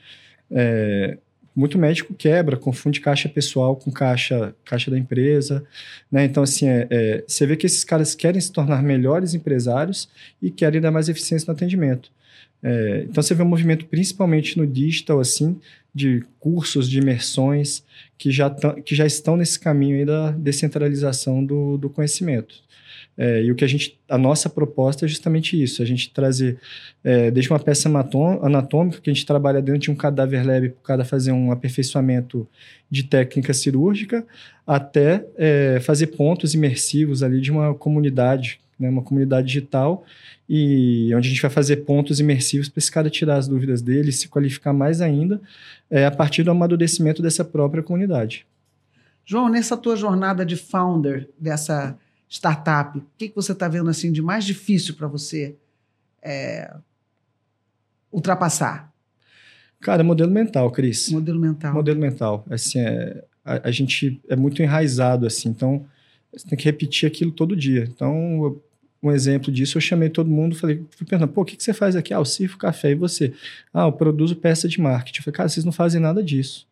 [0.50, 1.18] É,
[1.54, 5.64] muito médico quebra, confunde caixa pessoal com caixa, caixa da empresa.
[6.10, 6.24] Né?
[6.24, 10.08] Então, assim, é, é, você vê que esses caras querem se tornar melhores empresários
[10.40, 12.10] e querem dar mais eficiência no atendimento.
[12.62, 15.60] É, então, você vê um movimento principalmente no digital, assim,
[15.98, 17.82] de cursos, de imersões,
[18.16, 18.48] que já,
[18.84, 22.54] que já estão nesse caminho aí da descentralização do, do conhecimento.
[23.16, 26.56] É, e o que a gente, a nossa proposta é justamente isso: a gente trazer
[27.02, 27.90] é, desde uma peça
[28.40, 32.46] anatômica que a gente trabalha dentro de um cadáver lab para cada fazer um aperfeiçoamento
[32.88, 34.24] de técnica cirúrgica,
[34.64, 40.04] até é, fazer pontos imersivos ali de uma comunidade, né, uma comunidade digital,
[40.48, 44.12] e onde a gente vai fazer pontos imersivos para esse cara tirar as dúvidas dele,
[44.12, 45.40] se qualificar mais ainda,
[45.90, 48.46] é, a partir do amadurecimento dessa própria comunidade.
[49.24, 54.10] João, nessa tua jornada de founder dessa startup, o que, que você está vendo assim
[54.10, 55.54] de mais difícil para você
[56.22, 56.74] é,
[58.10, 58.92] ultrapassar?
[59.80, 61.10] Cara, modelo mental, Cris.
[61.10, 61.74] Modelo mental.
[61.74, 62.44] Modelo mental.
[62.50, 65.86] Assim, é, a, a, gente é muito enraizado, assim, então
[66.32, 67.84] você tem que repetir aquilo todo dia.
[67.84, 68.60] Então,
[69.02, 71.72] um exemplo disso, eu chamei todo mundo, falei, fui perguntando, pô, o que, que você
[71.72, 72.12] faz aqui?
[72.12, 73.32] Ah, eu sirvo café, e você?
[73.72, 75.20] Ah, eu produzo peça de marketing.
[75.20, 76.66] Eu falei, cara, vocês não fazem nada disso,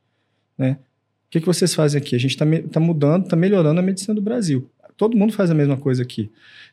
[0.59, 0.79] né?
[1.27, 2.15] O que, que vocês fazem aqui?
[2.17, 5.55] A gente está tá mudando, está melhorando a medicina do Brasil todo mundo faz a
[5.55, 6.31] mesma coisa aqui.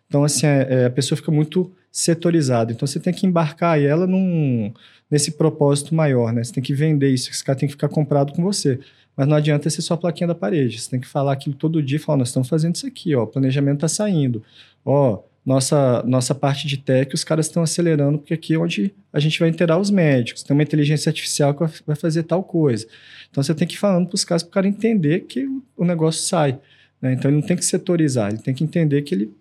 [0.08, 2.72] Então, assim, é, é, a pessoa fica muito setorizada.
[2.72, 4.72] Então, você tem que embarcar ela num,
[5.10, 6.44] nesse propósito maior, né?
[6.44, 8.80] Você tem que vender isso, esse cara tem que ficar comprado com você.
[9.16, 10.80] Mas não adianta ser só a plaquinha da parede.
[10.80, 13.28] Você tem que falar aquilo todo dia falar, nós estamos fazendo isso aqui, ó, o
[13.28, 14.44] planejamento está saindo.
[14.84, 19.20] Ó, nossa, nossa parte de tech, os caras estão acelerando, porque aqui é onde a
[19.20, 20.42] gente vai inteirar os médicos.
[20.44, 22.88] Tem uma inteligência artificial que vai fazer tal coisa.
[23.30, 25.84] Então, você tem que ir falando para os caras, para o cara entender que o
[25.84, 26.60] negócio sai.
[27.04, 27.12] Né?
[27.12, 29.36] Então ele não tem que setorizar, ele tem que entender que ele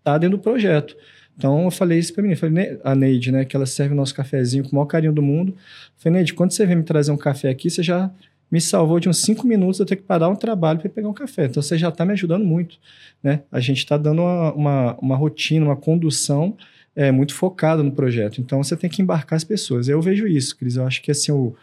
[0.00, 0.96] está dentro do projeto.
[1.36, 4.12] Então eu falei isso para mim, falei, a Neide, né, que ela serve o nosso
[4.12, 5.56] cafezinho com o maior carinho do mundo.
[5.96, 8.10] Falei, Neide, quando você vem me trazer um café aqui, você já
[8.50, 11.14] me salvou de uns cinco minutos eu ter que parar um trabalho para pegar um
[11.14, 11.46] café.
[11.46, 12.78] Então você já está me ajudando muito.
[13.22, 13.42] Né?
[13.52, 16.56] A gente está dando uma, uma, uma, rotina, uma condução
[16.96, 18.40] é, muito focada no projeto.
[18.40, 19.88] Então você tem que embarcar as pessoas.
[19.88, 20.76] Eu vejo isso, Cris.
[20.76, 21.54] Eu acho que assim, o,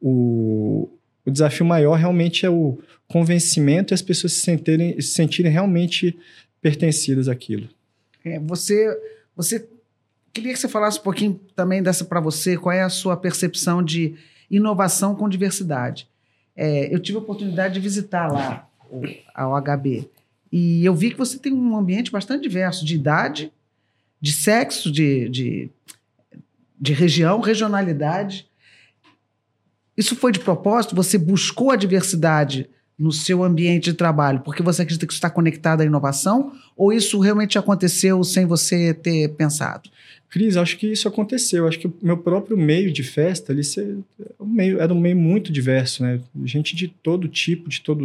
[0.00, 0.88] o,
[1.24, 6.18] o desafio maior realmente é o convencimento e as pessoas se sentirem, se sentirem realmente
[6.60, 7.68] pertencidas àquilo.
[8.24, 8.98] É, você,
[9.36, 9.68] você
[10.34, 13.80] Queria que você falasse um pouquinho também dessa para você, qual é a sua percepção
[13.80, 14.16] de
[14.50, 16.08] inovação com diversidade.
[16.56, 18.68] É, eu tive a oportunidade de visitar lá
[19.34, 20.08] a OHB
[20.52, 23.52] e eu vi que você tem um ambiente bastante diverso de idade,
[24.20, 25.70] de sexo, de, de,
[26.80, 28.48] de região, regionalidade.
[29.96, 30.94] Isso foi de propósito?
[30.94, 35.80] Você buscou a diversidade no seu ambiente de trabalho porque você acredita que está conectado
[35.80, 36.52] à inovação?
[36.76, 39.88] Ou isso realmente aconteceu sem você ter pensado?
[40.34, 41.68] Cris, acho que isso aconteceu.
[41.68, 43.62] Acho que o meu próprio meio de festa ali
[44.80, 46.18] era um meio muito diverso, né?
[46.44, 48.04] Gente de todo tipo, de todo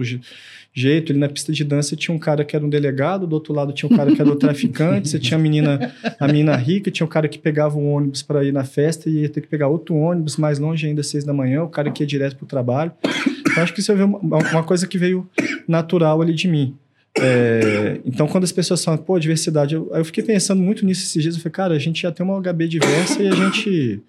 [0.71, 1.11] jeito.
[1.11, 3.73] Ali na pista de dança tinha um cara que era um delegado, do outro lado
[3.73, 7.03] tinha um cara que era o traficante, você tinha a menina, a menina rica, tinha
[7.03, 9.67] um cara que pegava um ônibus para ir na festa e ia ter que pegar
[9.67, 12.45] outro ônibus mais longe ainda às seis da manhã, o cara que ia direto para
[12.45, 12.91] o trabalho.
[13.49, 15.27] Então acho que isso é uma, uma coisa que veio
[15.67, 16.77] natural ali de mim.
[17.17, 21.21] É, então, quando as pessoas falam, pô, diversidade, eu, eu fiquei pensando muito nisso esses
[21.21, 21.35] dias.
[21.35, 24.01] Eu falei, cara, a gente já tem uma HB diversa e a gente,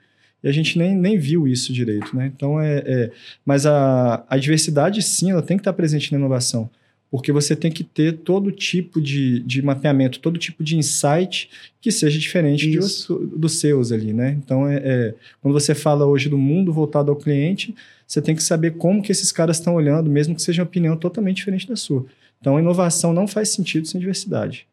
[0.43, 2.31] e a gente nem, nem viu isso direito, né?
[2.35, 3.11] Então, é, é,
[3.45, 6.69] mas a, a diversidade, sim, ela tem que estar presente na inovação,
[7.11, 11.91] porque você tem que ter todo tipo de, de mapeamento, todo tipo de insight que
[11.91, 14.39] seja diferente dos seus ali, né?
[14.45, 17.75] Então, é, é, quando você fala hoje do mundo voltado ao cliente,
[18.07, 20.97] você tem que saber como que esses caras estão olhando, mesmo que seja uma opinião
[20.97, 22.05] totalmente diferente da sua.
[22.41, 24.67] Então, a inovação não faz sentido sem diversidade.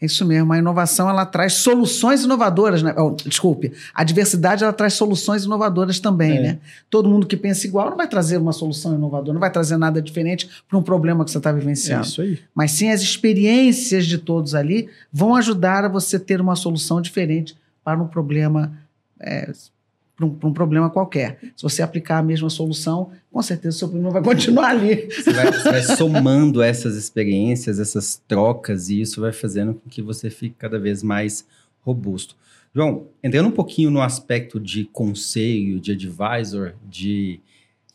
[0.00, 2.94] É isso mesmo, a inovação ela traz soluções inovadoras, né?
[2.96, 6.40] Oh, desculpe, a diversidade ela traz soluções inovadoras também, é.
[6.40, 6.58] né?
[6.88, 10.00] Todo mundo que pensa igual não vai trazer uma solução inovadora, não vai trazer nada
[10.00, 12.04] diferente para um problema que você está vivenciando.
[12.04, 12.38] É isso aí.
[12.54, 17.54] Mas sim as experiências de todos ali vão ajudar a você ter uma solução diferente
[17.84, 18.72] para um problema
[19.20, 19.52] é,
[20.20, 21.38] para um, um, problema qualquer.
[21.56, 25.08] Se você aplicar a mesma solução, com certeza o seu problema vai continuar ali.
[25.10, 30.02] Você vai, você vai somando essas experiências, essas trocas, e isso vai fazendo com que
[30.02, 31.46] você fique cada vez mais
[31.80, 32.36] robusto.
[32.74, 37.40] João, entrando um pouquinho no aspecto de conselho, de advisor, de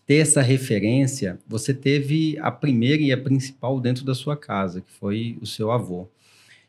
[0.06, 4.92] ter essa referência, você teve a primeira e a principal dentro da sua casa, que
[4.92, 6.08] foi o seu avô.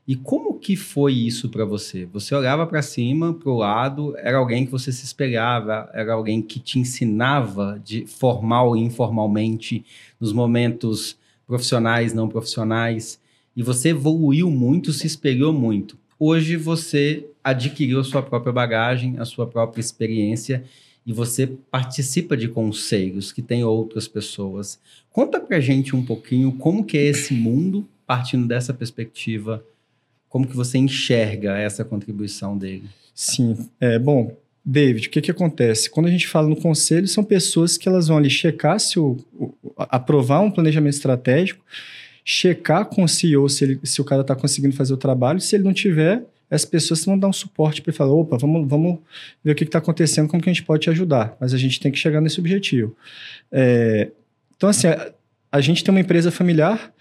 [0.08, 2.06] E como que foi isso para você?
[2.06, 6.40] Você olhava para cima, para o lado, era alguém que você se espelhava, era alguém
[6.40, 9.84] que te ensinava de formal e informalmente
[10.20, 13.20] nos momentos profissionais, não profissionais,
[13.56, 15.98] e você evoluiu muito, se espelhou muito.
[16.20, 20.62] Hoje você adquiriu a sua própria bagagem, a sua própria experiência
[21.04, 24.78] e você participa de conselhos que tem outras pessoas.
[25.10, 29.64] Conta pra gente um pouquinho como que é esse mundo partindo dessa perspectiva
[30.36, 32.84] como que você enxerga essa contribuição dele?
[33.14, 34.36] Sim, é bom.
[34.62, 35.88] David, o que, que acontece?
[35.88, 39.16] Quando a gente fala no conselho, são pessoas que elas vão ali checar se o,
[39.32, 41.64] o aprovar um planejamento estratégico,
[42.22, 45.40] checar com o CEO se, ele, se o cara está conseguindo fazer o trabalho.
[45.40, 48.98] Se ele não tiver, as pessoas vão dar um suporte para falar, opa, vamos, vamos
[49.42, 51.34] ver o que está acontecendo, como que a gente pode te ajudar.
[51.40, 52.94] Mas a gente tem que chegar nesse objetivo.
[53.50, 54.10] É,
[54.54, 55.12] então, assim, a,
[55.50, 56.92] a gente tem uma empresa familiar,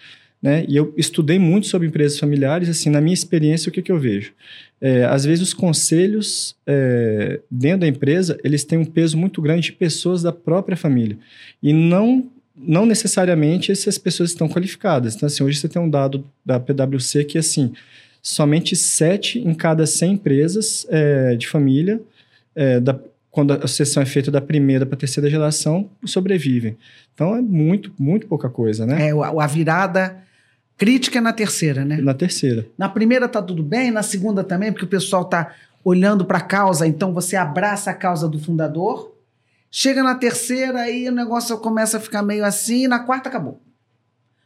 [0.45, 0.63] né?
[0.69, 3.97] E eu estudei muito sobre empresas familiares, assim, na minha experiência, o que, que eu
[3.97, 4.31] vejo?
[4.79, 9.63] É, às vezes os conselhos é, dentro da empresa, eles têm um peso muito grande
[9.63, 11.17] de pessoas da própria família.
[11.63, 15.15] E não não necessariamente essas pessoas estão qualificadas.
[15.15, 17.73] Então, assim, hoje você tem um dado da PwC que, assim,
[18.21, 21.99] somente sete em cada 100 empresas é, de família,
[22.55, 22.97] é, da,
[23.29, 26.77] quando a sucessão é feita da primeira para a terceira geração, sobrevivem.
[27.13, 29.09] Então, é muito, muito pouca coisa, né?
[29.09, 30.23] É, a virada
[30.77, 31.97] Crítica é na terceira, né?
[31.97, 32.67] Na terceira.
[32.77, 35.53] Na primeira tá tudo bem, na segunda também, porque o pessoal tá
[35.83, 39.13] olhando para a causa, então você abraça a causa do fundador.
[39.71, 43.61] Chega na terceira, aí o negócio começa a ficar meio assim, e na quarta acabou.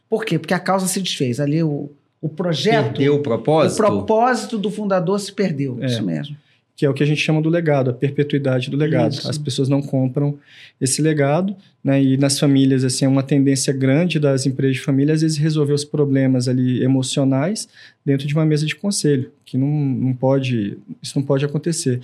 [0.08, 0.38] Por quê?
[0.38, 1.40] Porque a causa se desfez.
[1.40, 2.92] Ali o, o projeto.
[2.92, 3.74] Perdeu o propósito?
[3.74, 5.78] O propósito do fundador se perdeu.
[5.80, 5.86] É.
[5.86, 6.36] Isso mesmo
[6.80, 9.12] que é o que a gente chama do legado, a perpetuidade do legado.
[9.12, 9.28] Isso.
[9.28, 10.38] As pessoas não compram
[10.80, 11.54] esse legado,
[11.84, 12.02] né?
[12.02, 15.74] E nas famílias, assim, é uma tendência grande das empresas de família, às vezes, resolver
[15.74, 17.68] os problemas ali emocionais
[18.02, 22.00] dentro de uma mesa de conselho, que não, não pode, isso não pode acontecer.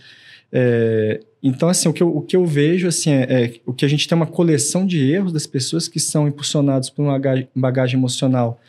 [0.53, 3.87] É, então, assim, o que eu, o que eu vejo, assim, é, é, o que
[3.87, 7.19] a gente tem uma coleção de erros das pessoas que são impulsionados por uma
[7.55, 8.61] bagagem emocional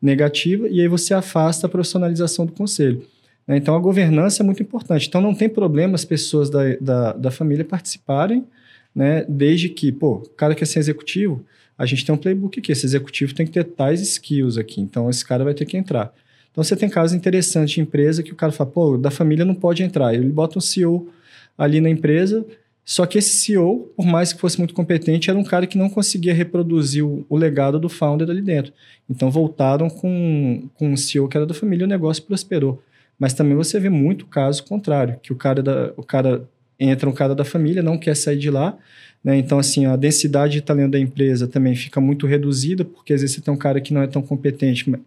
[0.00, 3.04] negativa, e aí você afasta a profissionalização do conselho.
[3.48, 3.56] Né?
[3.56, 5.08] Então, a governança é muito importante.
[5.08, 8.44] Então, não tem problema as pessoas da, da, da família participarem,
[8.94, 9.24] né?
[9.26, 11.42] desde que, pô, o cara quer ser executivo,
[11.76, 15.08] a gente tem um playbook aqui, esse executivo tem que ter tais skills aqui, então
[15.08, 16.12] esse cara vai ter que entrar.
[16.50, 19.54] Então, você tem casos interessantes de empresa que o cara fala, pô, da família não
[19.54, 20.12] pode entrar.
[20.12, 21.08] Ele bota um CEO
[21.56, 22.44] ali na empresa,
[22.84, 25.88] só que esse CEO, por mais que fosse muito competente, era um cara que não
[25.88, 28.72] conseguia reproduzir o, o legado do founder ali dentro.
[29.08, 32.82] Então, voltaram com, com um CEO que era da família e o negócio prosperou.
[33.18, 36.48] Mas também você vê muito caso contrário, que o cara, da, o cara
[36.78, 38.78] entra um cara da família, não quer sair de lá,
[39.22, 39.36] né?
[39.36, 43.36] Então, assim, a densidade de talento da empresa também fica muito reduzida, porque às vezes
[43.36, 44.88] você tem um cara que não é tão competente.
[44.88, 45.00] Mas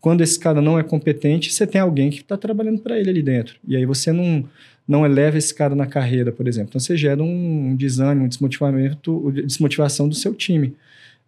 [0.00, 3.22] quando esse cara não é competente, você tem alguém que está trabalhando para ele ali
[3.22, 3.56] dentro.
[3.66, 4.44] E aí você não,
[4.86, 6.70] não eleva esse cara na carreira, por exemplo.
[6.70, 10.74] Então, você gera um desânimo, um desmotivamento, desmotivação do seu time.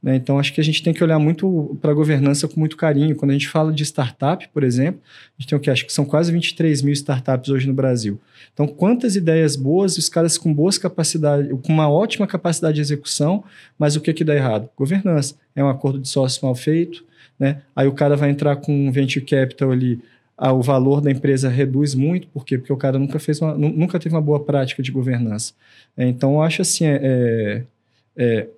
[0.03, 0.17] Né?
[0.17, 3.15] Então, acho que a gente tem que olhar muito para a governança com muito carinho.
[3.15, 5.01] Quando a gente fala de startup, por exemplo,
[5.39, 5.71] a gente tem o que?
[5.71, 8.19] Acho que são quase 23 mil startups hoje no Brasil.
[8.53, 13.45] Então, quantas ideias boas, os caras com boas capacidades, com uma ótima capacidade de execução,
[13.79, 14.69] mas o que que dá errado?
[14.77, 15.35] Governança.
[15.55, 17.05] É um acordo de sócio mal feito,
[17.39, 17.63] né?
[17.77, 20.01] Aí o cara vai entrar com um venture capital ali,
[20.39, 22.57] o valor da empresa reduz muito, por quê?
[22.57, 25.53] Porque o cara nunca, fez uma, nunca teve uma boa prática de governança.
[25.95, 27.65] É, então, eu acho assim, é, é,
[28.17, 28.49] é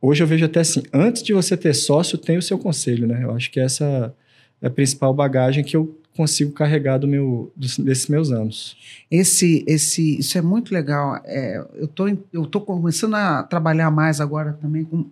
[0.00, 3.24] Hoje eu vejo até assim, antes de você ter sócio, tem o seu conselho, né?
[3.24, 4.14] Eu acho que essa
[4.62, 8.76] é a principal bagagem que eu consigo carregar do meu, desses meus anos.
[9.10, 11.20] Esse, esse, isso é muito legal.
[11.24, 15.06] É, eu tô, eu tô começando a trabalhar mais agora também com,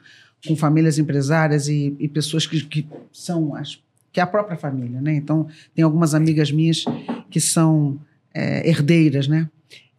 [0.46, 3.80] com famílias empresárias e, e pessoas que, que são as
[4.12, 5.14] que é a própria família, né?
[5.14, 6.86] Então tem algumas amigas minhas
[7.28, 8.00] que são
[8.32, 9.46] é, herdeiras, né?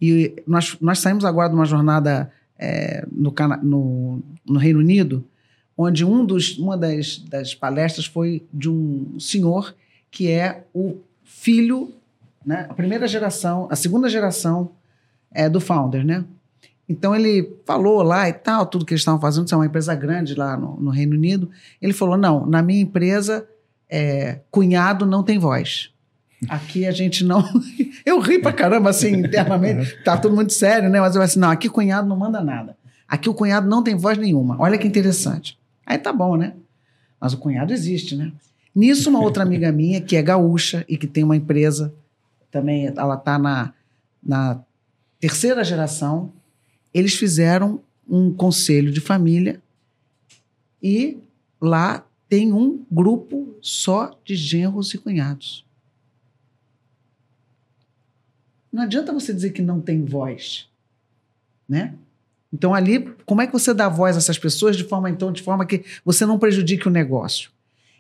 [0.02, 5.24] E nós, nós saímos agora de uma jornada é, no, no, no, Reino Unido,
[5.78, 9.76] onde um dos, uma das, das palestras foi de um senhor
[10.10, 11.94] que é o filho,
[12.46, 14.72] né, a primeira geração, a segunda geração
[15.32, 16.26] é, do founder, né?
[16.90, 19.94] Então ele falou lá e tal, tudo que eles estavam fazendo, isso é uma empresa
[19.94, 21.50] grande lá no, no Reino Unido.
[21.82, 23.46] Ele falou: não, na minha empresa,
[23.90, 25.92] é, cunhado não tem voz.
[26.48, 27.44] Aqui a gente não.
[28.06, 29.98] Eu ri pra caramba, assim, internamente.
[30.04, 31.00] Tá todo mundo sério, né?
[31.00, 32.78] Mas eu assim, não, aqui o cunhado não manda nada.
[33.08, 34.56] Aqui o cunhado não tem voz nenhuma.
[34.60, 35.58] Olha que interessante.
[35.86, 36.54] Aí tá bom, né?
[37.20, 38.32] Mas o cunhado existe, né?
[38.76, 41.94] Nisso, uma outra amiga minha, que é gaúcha e que tem uma empresa,
[42.52, 43.74] também ela tá na,
[44.22, 44.60] na
[45.20, 46.32] terceira geração,
[46.94, 49.62] eles fizeram um conselho de família
[50.82, 51.18] e
[51.60, 55.67] lá tem um grupo só de genros e cunhados.
[58.78, 60.70] Não adianta você dizer que não tem voz,
[61.68, 61.96] né?
[62.54, 65.42] Então ali, como é que você dá voz a essas pessoas de forma então de
[65.42, 67.50] forma que você não prejudique o negócio?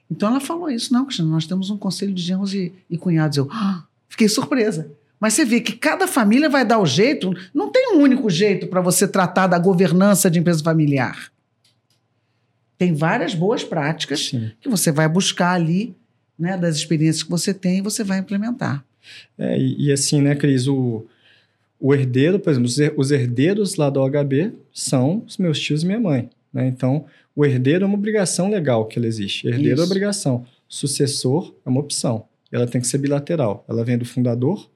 [0.09, 3.39] Então ela falou isso, não, Cristiano, nós temos um conselho de genros e, e cunhados.
[3.39, 4.91] Eu ah, fiquei surpresa.
[5.19, 8.67] Mas você vê que cada família vai dar o jeito, não tem um único jeito
[8.67, 11.31] para você tratar da governança de empresa familiar.
[12.77, 14.51] Tem várias boas práticas Sim.
[14.61, 15.95] que você vai buscar ali,
[16.37, 18.85] né, das experiências que você tem e você vai implementar.
[19.37, 21.05] É, e, e, assim, né, Cris, o,
[21.79, 25.99] o herdeiro, por exemplo, os herdeiros lá do OHB são os meus tios e minha
[25.99, 26.29] mãe.
[26.51, 26.67] Né?
[26.67, 27.05] Então,
[27.35, 29.47] o herdeiro é uma obrigação legal que ela existe.
[29.47, 29.83] Herdeiro Isso.
[29.83, 30.45] é obrigação.
[30.67, 32.25] Sucessor é uma opção.
[32.51, 33.63] Ela tem que ser bilateral.
[33.67, 34.67] Ela vem do fundador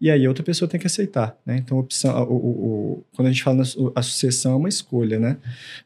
[0.00, 1.38] e aí outra pessoa tem que aceitar.
[1.44, 1.58] Né?
[1.58, 3.64] Então, opção, o, o, o, quando a gente fala na,
[3.94, 5.18] a sucessão é uma escolha.
[5.18, 5.36] Né?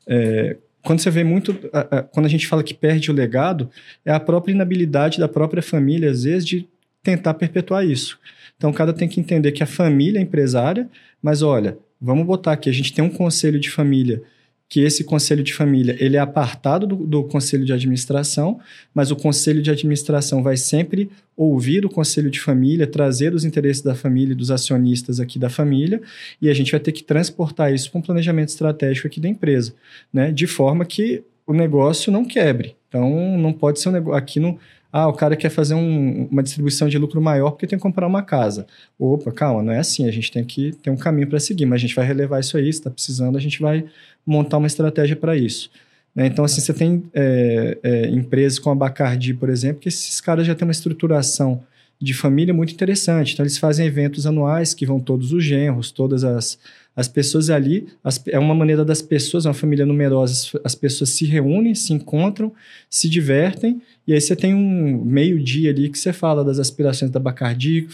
[0.07, 3.69] É, quando você vê muito, a, a, quando a gente fala que perde o legado,
[4.05, 6.69] é a própria inabilidade da própria família, às vezes, de
[7.05, 8.19] tentar perpetuar isso.
[8.57, 10.89] Então, cada tem que entender que a família é empresária,
[11.23, 14.23] mas olha, vamos botar aqui, a gente tem um conselho de família,
[14.69, 18.59] que esse conselho de família ele é apartado do, do conselho de administração,
[18.95, 23.83] mas o conselho de administração vai sempre ouvir o conselho de família, trazer os interesses
[23.83, 26.01] da família e dos acionistas aqui da família,
[26.41, 29.75] e a gente vai ter que transportar isso para um planejamento estratégico aqui da empresa,
[30.13, 30.33] né?
[30.33, 32.75] De forma que o negócio não quebre.
[32.89, 34.19] Então, não pode ser um negócio.
[34.19, 34.59] Aqui não
[34.97, 38.07] ah, o cara quer fazer um, uma distribuição de lucro maior porque tem que comprar
[38.07, 38.65] uma casa.
[38.97, 40.07] Opa, calma, não é assim.
[40.07, 42.57] A gente tem que ter um caminho para seguir, mas a gente vai relevar isso
[42.57, 42.73] aí.
[42.73, 43.87] Se está precisando, a gente vai
[44.25, 45.69] montar uma estratégia para isso.
[46.15, 46.27] Né?
[46.29, 50.47] Então, assim, você tem é, é, empresas como a Bacardi, por exemplo, que esses caras
[50.47, 51.61] já têm uma estruturação
[52.01, 53.33] de família muito interessante.
[53.33, 56.57] Então, eles fazem eventos anuais que vão todos os genros, todas as,
[56.97, 57.87] as pessoas ali.
[58.03, 62.53] As, é uma maneira das pessoas, uma família numerosa, as pessoas se reúnem, se encontram,
[62.89, 67.19] se divertem e aí você tem um meio-dia ali que você fala das aspirações da
[67.19, 67.89] Bacardi,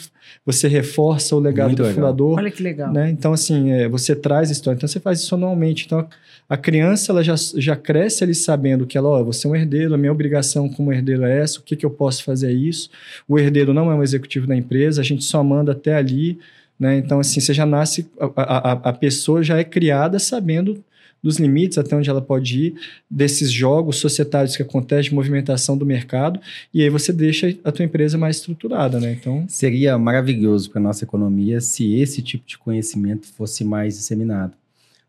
[0.45, 1.95] você reforça o legado Muito do legal.
[1.95, 2.39] fundador.
[2.39, 2.93] Olha que legal.
[2.93, 3.11] Né?
[3.11, 4.77] Então, assim, é, você traz história.
[4.77, 5.87] Então, você faz isso anualmente.
[5.87, 6.09] Então,
[6.49, 9.95] a criança ela já, já cresce ali sabendo que ela, ó, você é um herdeiro,
[9.95, 12.91] a minha obrigação como herdeiro é essa, o que, que eu posso fazer é isso.
[13.29, 16.41] O herdeiro não é um executivo da empresa, a gente só manda até ali.
[16.81, 16.97] Né?
[16.97, 20.83] Então, assim, você já nasce, a, a, a pessoa já é criada sabendo
[21.23, 22.75] dos limites até onde ela pode ir,
[23.11, 26.41] desses jogos societários que acontecem, de movimentação do mercado,
[26.73, 29.13] e aí você deixa a tua empresa mais estruturada, né?
[29.13, 29.45] Então...
[29.47, 34.55] Seria maravilhoso para a nossa economia se esse tipo de conhecimento fosse mais disseminado.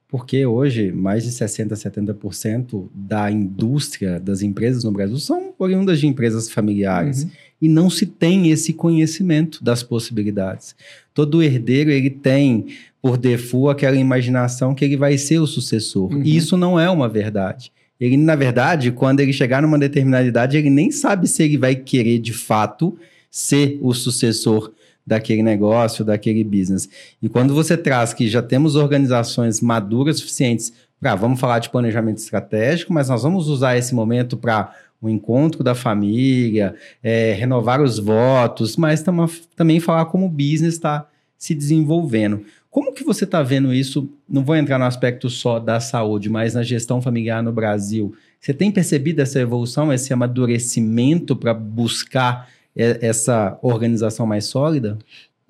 [0.09, 6.07] Porque hoje, mais de 60%, 70% da indústria das empresas no Brasil são oriundas de
[6.07, 7.24] empresas familiares.
[7.24, 7.32] Uhum.
[7.62, 10.76] E não se tem esse conhecimento das possibilidades.
[11.14, 12.68] Todo herdeiro ele tem
[13.01, 16.12] por default aquela imaginação que ele vai ser o sucessor.
[16.12, 16.24] Uhum.
[16.24, 17.72] E isso não é uma verdade.
[17.99, 21.76] Ele, na verdade, quando ele chegar numa determinada idade, ele nem sabe se ele vai
[21.76, 22.97] querer de fato
[23.30, 24.72] ser o sucessor
[25.05, 26.89] daquele negócio, daquele business.
[27.22, 32.18] E quando você traz que já temos organizações maduras suficientes para, vamos falar de planejamento
[32.18, 37.97] estratégico, mas nós vamos usar esse momento para o encontro da família, é, renovar os
[37.97, 42.45] votos, mas tam também falar como o business está se desenvolvendo.
[42.70, 44.10] Como que você está vendo isso?
[44.30, 48.16] Não vou entrar no aspecto só da saúde, mas na gestão familiar no Brasil.
[48.39, 54.97] Você tem percebido essa evolução, esse amadurecimento para buscar essa organização mais sólida?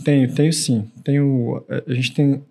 [0.04, 0.90] Tenho, tenho sim.
[1.04, 2.44] Tenho, a gente tem.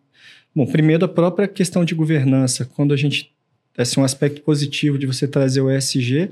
[0.54, 2.64] Bom, primeiro a própria questão de governança.
[2.64, 3.32] Quando a gente.
[3.76, 6.30] Esse é um aspecto positivo de você trazer o ESG,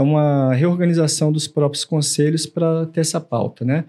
[0.00, 3.84] é uma reorganização dos próprios conselhos para ter essa pauta, né?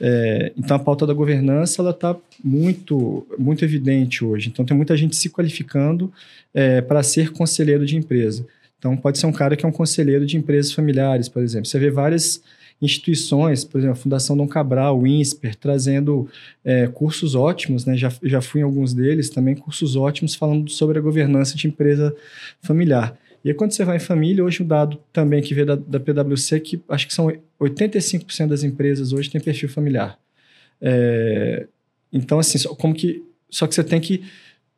[0.00, 4.48] É, então a pauta da governança ela está muito muito evidente hoje.
[4.48, 6.12] Então tem muita gente se qualificando
[6.52, 8.44] é, para ser conselheiro de empresa.
[8.76, 11.66] Então pode ser um cara que é um conselheiro de empresas familiares, por exemplo.
[11.66, 12.42] Você vê várias
[12.80, 16.28] instituições, por exemplo, a Fundação Dom Cabral, o INSPER, trazendo
[16.64, 17.96] é, cursos ótimos, né?
[17.96, 22.12] já, já fui em alguns deles também, cursos ótimos falando sobre a governança de empresa
[22.60, 23.16] familiar.
[23.44, 25.98] E aí, quando você vai em família, hoje um dado também que veio da, da
[25.98, 27.26] PwC, que acho que são
[27.60, 30.18] 85% das empresas hoje têm perfil familiar.
[30.80, 31.66] É,
[32.12, 34.22] então, assim, só, como que, só que você tem que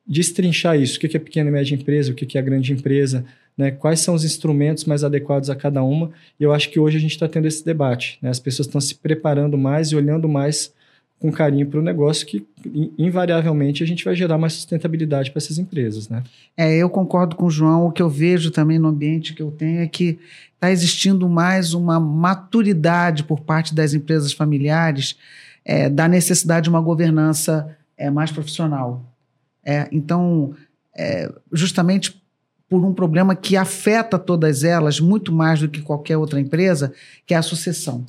[0.06, 0.96] destrinchar isso.
[0.96, 3.24] O que é pequena e média empresa, o que é grande empresa,
[3.56, 3.70] né?
[3.70, 6.10] quais são os instrumentos mais adequados a cada uma.
[6.38, 8.18] E eu acho que hoje a gente está tendo esse debate.
[8.20, 8.30] Né?
[8.30, 10.72] As pessoas estão se preparando mais e olhando mais
[11.24, 12.46] com carinho para o negócio que
[12.98, 16.22] invariavelmente a gente vai gerar mais sustentabilidade para essas empresas, né?
[16.54, 17.86] É, eu concordo com o João.
[17.86, 20.18] O que eu vejo também no ambiente que eu tenho é que
[20.52, 25.16] está existindo mais uma maturidade por parte das empresas familiares
[25.64, 29.02] é, da necessidade de uma governança é, mais profissional.
[29.64, 30.54] É, então,
[30.94, 32.22] é, justamente
[32.68, 36.92] por um problema que afeta todas elas muito mais do que qualquer outra empresa,
[37.24, 38.04] que é a sucessão.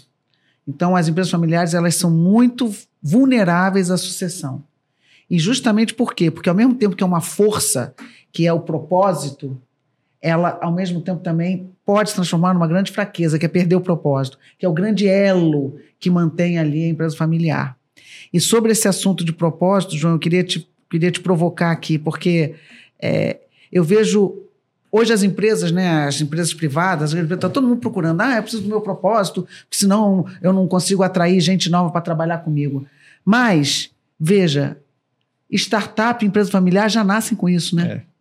[0.68, 2.74] Então, as empresas familiares elas são muito
[3.08, 4.64] vulneráveis à sucessão.
[5.30, 6.32] E justamente por quê?
[6.32, 7.94] Porque ao mesmo tempo que é uma força,
[8.32, 9.62] que é o propósito,
[10.20, 13.82] ela ao mesmo tempo também pode se transformar numa grande fraqueza, que é perder o
[13.82, 17.78] propósito, que é o grande elo que mantém ali a empresa familiar.
[18.34, 22.56] E sobre esse assunto de propósito, João, eu queria te, queria te provocar aqui, porque
[23.00, 23.38] é,
[23.72, 24.46] eu vejo
[24.98, 28.70] Hoje as empresas, né, as empresas privadas, está todo mundo procurando, ah, eu preciso do
[28.70, 32.88] meu propósito, senão eu não consigo atrair gente nova para trabalhar comigo.
[33.26, 34.78] Mas, veja,
[35.52, 37.92] startup, empresa familiar já nascem com isso, né?
[37.92, 38.16] É.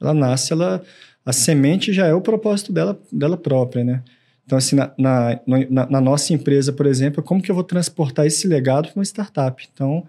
[0.00, 0.82] Ela nasce, ela,
[1.24, 4.02] a semente já é o propósito dela, dela própria, né?
[4.44, 8.26] Então, assim, na, na, na, na nossa empresa, por exemplo, como que eu vou transportar
[8.26, 9.68] esse legado para uma startup?
[9.72, 10.08] Então,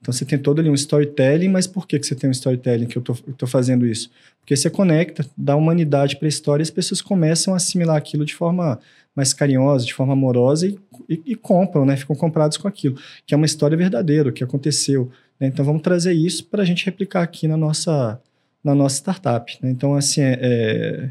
[0.00, 2.86] então você tem todo ali um storytelling, mas por que, que você tem um storytelling
[2.86, 4.10] que eu estou fazendo isso?
[4.40, 8.24] Porque você conecta, dá humanidade para a história e as pessoas começam a assimilar aquilo
[8.24, 8.80] de forma
[9.14, 10.78] mais carinhosa, de forma amorosa e,
[11.08, 11.96] e, e compram, né?
[11.96, 15.10] Ficam comprados com aquilo, que é uma história verdadeira, que aconteceu.
[15.38, 15.48] Né?
[15.48, 18.20] Então vamos trazer isso para a gente replicar aqui na nossa,
[18.62, 19.56] na nossa startup.
[19.62, 19.70] Né?
[19.70, 21.10] Então, assim, é, é,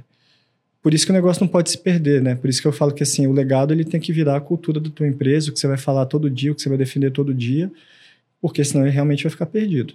[0.82, 2.36] por isso que o negócio não pode se perder, né?
[2.36, 4.80] Por isso que eu falo que assim, o legado ele tem que virar a cultura
[4.80, 7.12] da tua empresa, o que você vai falar todo dia, o que você vai defender
[7.12, 7.72] todo dia
[8.42, 9.94] porque senão ele realmente vai ficar perdido.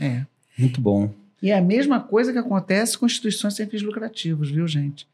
[0.00, 0.24] É.
[0.58, 1.12] Muito bom.
[1.46, 5.06] E é a mesma coisa que acontece com instituições sem fins lucrativos, viu, gente?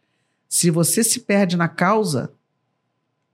[0.48, 2.32] Se você se perde na causa,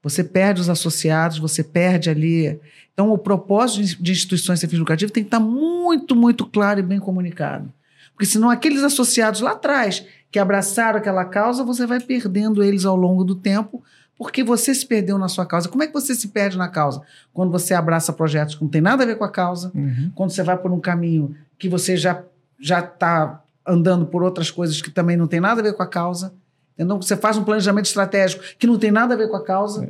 [0.02, 2.58] você perde os associados, você perde ali.
[2.92, 6.82] Então, o propósito de instituições sem fins lucrativos tem que estar muito, muito claro e
[6.82, 7.72] bem comunicado.
[8.14, 12.96] Porque senão aqueles associados lá atrás que abraçaram aquela causa, você vai perdendo eles ao
[12.96, 13.80] longo do tempo,
[14.16, 15.68] porque você se perdeu na sua causa.
[15.68, 17.00] Como é que você se perde na causa?
[17.32, 20.10] Quando você abraça projetos que não tem nada a ver com a causa, uhum.
[20.16, 22.24] quando você vai por um caminho que você já
[22.58, 25.86] já está andando por outras coisas que também não tem nada a ver com a
[25.86, 26.32] causa.
[26.74, 26.96] Entendeu?
[26.96, 29.84] Você faz um planejamento estratégico que não tem nada a ver com a causa.
[29.84, 29.88] É.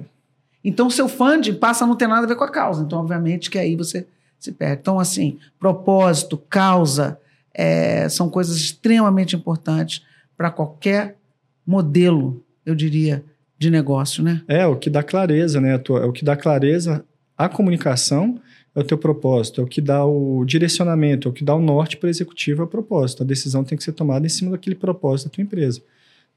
[0.64, 2.82] Então, seu funding passa a não ter nada a ver com a causa.
[2.82, 4.06] Então, obviamente, que aí você
[4.38, 4.80] se perde.
[4.80, 7.18] Então, assim, propósito, causa,
[7.54, 10.04] é, são coisas extremamente importantes
[10.36, 11.16] para qualquer
[11.66, 13.24] modelo, eu diria,
[13.58, 14.42] de negócio, né?
[14.46, 15.74] É, o que dá clareza, né?
[15.74, 17.04] É o que dá clareza
[17.36, 18.40] à comunicação
[18.78, 21.60] é o teu propósito, é o que dá o direcionamento, é o que dá o
[21.60, 23.24] norte para o executivo, é o propósito.
[23.24, 25.82] A decisão tem que ser tomada em cima daquele propósito da tua empresa.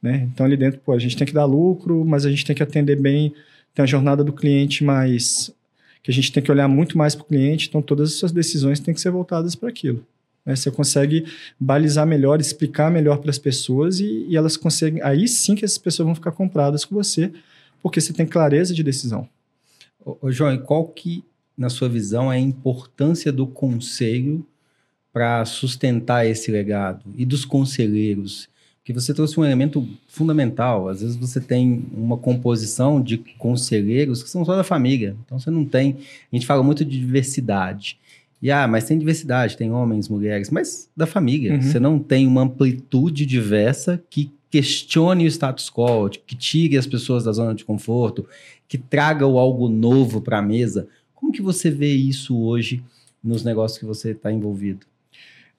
[0.02, 0.28] Né?
[0.34, 2.64] Então, ali dentro, pô, a gente tem que dar lucro, mas a gente tem que
[2.64, 3.32] atender bem,
[3.76, 5.54] tem a jornada do cliente mais...
[6.02, 8.32] que a gente tem que olhar muito mais para o cliente, então todas as suas
[8.32, 10.04] decisões têm que ser voltadas para aquilo.
[10.44, 10.56] Né?
[10.56, 11.26] Você consegue
[11.60, 15.00] balizar melhor, explicar melhor para as pessoas e, e, elas conseguem.
[15.04, 17.32] Aí sim que essas pessoas vão ficar compradas com você,
[17.84, 19.30] porque você tem clareza de decisão.
[20.04, 21.24] Ô, ô João, qual que,
[21.58, 24.46] na sua visão, é a importância do conselho
[25.12, 27.04] para sustentar esse legado?
[27.18, 28.50] E dos conselheiros?
[28.78, 30.90] Porque você trouxe um elemento fundamental.
[30.90, 35.16] Às vezes você tem uma composição de conselheiros que são só da família.
[35.24, 35.98] Então você não tem.
[36.32, 38.00] A gente fala muito de diversidade.
[38.42, 41.54] E ah, mas tem diversidade, tem homens, mulheres, mas da família.
[41.54, 41.62] Uhum.
[41.62, 47.24] Você não tem uma amplitude diversa que questione o status quo, que tire as pessoas
[47.24, 48.28] da zona de conforto,
[48.68, 50.88] que traga o algo novo para a mesa.
[51.22, 52.84] Como que você vê isso hoje
[53.24, 54.88] nos negócios que você está envolvido?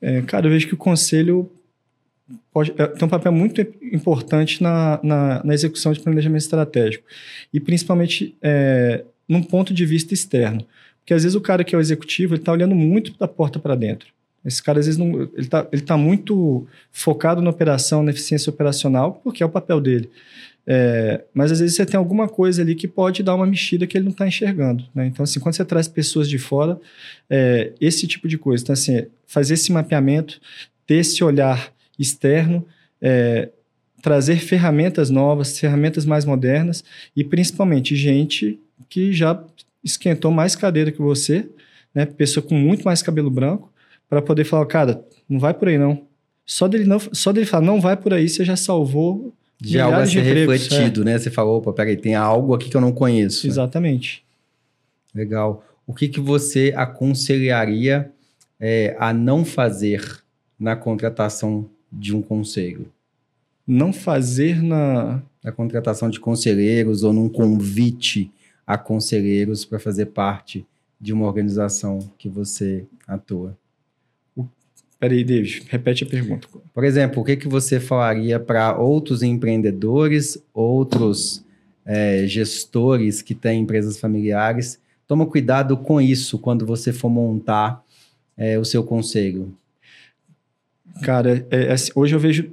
[0.01, 1.49] É, cara, eu vejo que o conselho
[2.53, 7.05] pode, é, tem um papel muito importante na, na, na, execução de planejamento estratégico.
[7.55, 10.67] E principalmente é, num ponto de vista externo.
[10.99, 13.61] Porque às vezes o cara que é o executivo, ele está olhando muito da porta
[13.61, 14.09] para dentro.
[14.45, 18.51] Esse cara, às vezes, não, ele está ele tá muito focado na operação, na eficiência
[18.51, 20.11] operacional, porque é o papel dele.
[20.67, 23.97] É, mas às vezes você tem alguma coisa ali que pode dar uma mexida que
[23.97, 24.85] ele não está enxergando.
[24.95, 25.07] Né?
[25.07, 26.81] Então, assim, quando você traz pessoas de fora,
[27.29, 28.63] é, esse tipo de coisa.
[28.63, 30.41] Então, assim, fazer esse mapeamento,
[30.87, 32.67] ter esse olhar externo,
[33.01, 33.49] é,
[34.01, 36.85] trazer ferramentas novas, ferramentas mais modernas
[37.17, 38.59] e principalmente gente
[38.89, 39.43] que já
[39.83, 41.49] esquentou mais cadeira que você,
[41.95, 42.07] né?
[42.07, 43.73] Pessoa com muito mais cabelo branco,
[44.09, 46.07] para poder falar, cara, não vai por aí não.
[46.45, 49.33] Só dele não, só dele falar, não vai por aí, você já salvou
[49.71, 51.05] de algo a ser refletido, é.
[51.05, 51.19] né?
[51.19, 53.47] Você falou, opa, peraí, tem algo aqui que eu não conheço.
[53.47, 54.25] Exatamente.
[55.15, 55.23] Né?
[55.23, 55.65] Legal.
[55.87, 58.11] O que, que você aconselharia
[58.59, 60.23] é, a não fazer
[60.59, 62.91] na contratação de um conselho?
[63.67, 65.23] Não fazer na...
[65.45, 68.31] Na contratação de conselheiros ou num convite
[68.65, 70.65] a conselheiros para fazer parte
[71.01, 73.59] de uma organização que você atua?
[75.03, 76.47] Peraí, David, repete a pergunta.
[76.73, 81.45] Por exemplo, o que, que você falaria para outros empreendedores, outros
[81.85, 84.79] é, gestores que têm empresas familiares?
[85.09, 87.85] Toma cuidado com isso quando você for montar
[88.37, 89.53] é, o seu conselho.
[91.03, 92.53] Cara, é, é assim, hoje eu vejo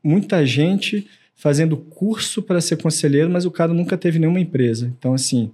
[0.00, 4.86] muita gente fazendo curso para ser conselheiro, mas o cara nunca teve nenhuma empresa.
[4.96, 5.50] Então, assim.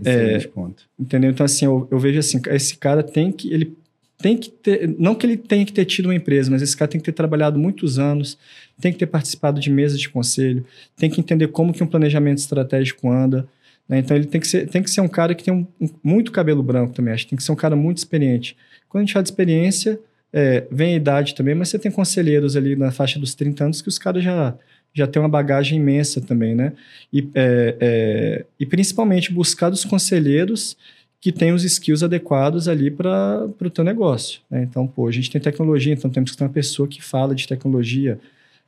[0.00, 0.84] Excelente é, ponto.
[0.98, 1.30] Entendeu?
[1.30, 3.52] Então, assim, eu, eu, vejo assim, esse cara tem que.
[3.52, 3.76] Ele
[4.22, 4.88] tem que ter.
[4.98, 7.12] Não que ele tenha que ter tido uma empresa, mas esse cara tem que ter
[7.12, 8.38] trabalhado muitos anos,
[8.80, 10.64] tem que ter participado de mesas de conselho,
[10.96, 13.46] tem que entender como que um planejamento estratégico anda.
[13.88, 13.98] Né?
[13.98, 16.30] Então, ele tem que, ser, tem que ser um cara que tem um, um, muito
[16.30, 17.12] cabelo branco também.
[17.12, 18.56] Acho tem que ser um cara muito experiente.
[18.88, 19.98] Quando a gente fala de experiência,
[20.32, 23.82] é, vem a idade também, mas você tem conselheiros ali na faixa dos 30 anos
[23.82, 24.54] que os caras já
[24.94, 26.74] já tem uma bagagem imensa também, né?
[27.10, 30.76] E, é, é, e principalmente buscar dos conselheiros
[31.22, 34.40] que têm os skills adequados ali para o teu negócio.
[34.50, 34.64] Né?
[34.64, 37.46] Então, pô, a gente tem tecnologia, então temos que ter uma pessoa que fala de
[37.46, 38.18] tecnologia,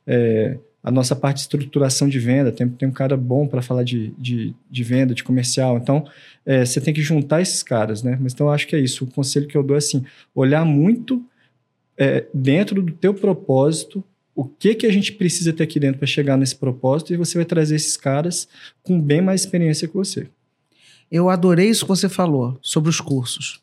[0.07, 3.83] é, a nossa parte de estruturação de venda, tem, tem um cara bom para falar
[3.83, 5.79] de, de, de, venda, de comercial.
[5.79, 6.07] Então,
[6.47, 8.17] é, você tem que juntar esses caras, né?
[8.21, 9.03] Mas então, acho que é isso.
[9.03, 11.25] O conselho que eu dou é assim, olhar muito
[11.99, 16.07] é, dentro do teu propósito, o que, que a gente precisa ter aqui dentro para
[16.07, 18.47] chegar nesse propósito e você vai trazer esses caras
[18.81, 20.29] com bem mais experiência que você.
[21.11, 23.61] Eu adorei isso que você falou sobre os cursos.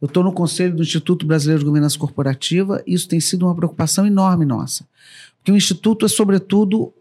[0.00, 3.54] Eu estou no conselho do Instituto Brasileiro de Governança Corporativa e isso tem sido uma
[3.54, 4.84] preocupação enorme nossa.
[5.38, 6.92] Porque o Instituto é, sobretudo,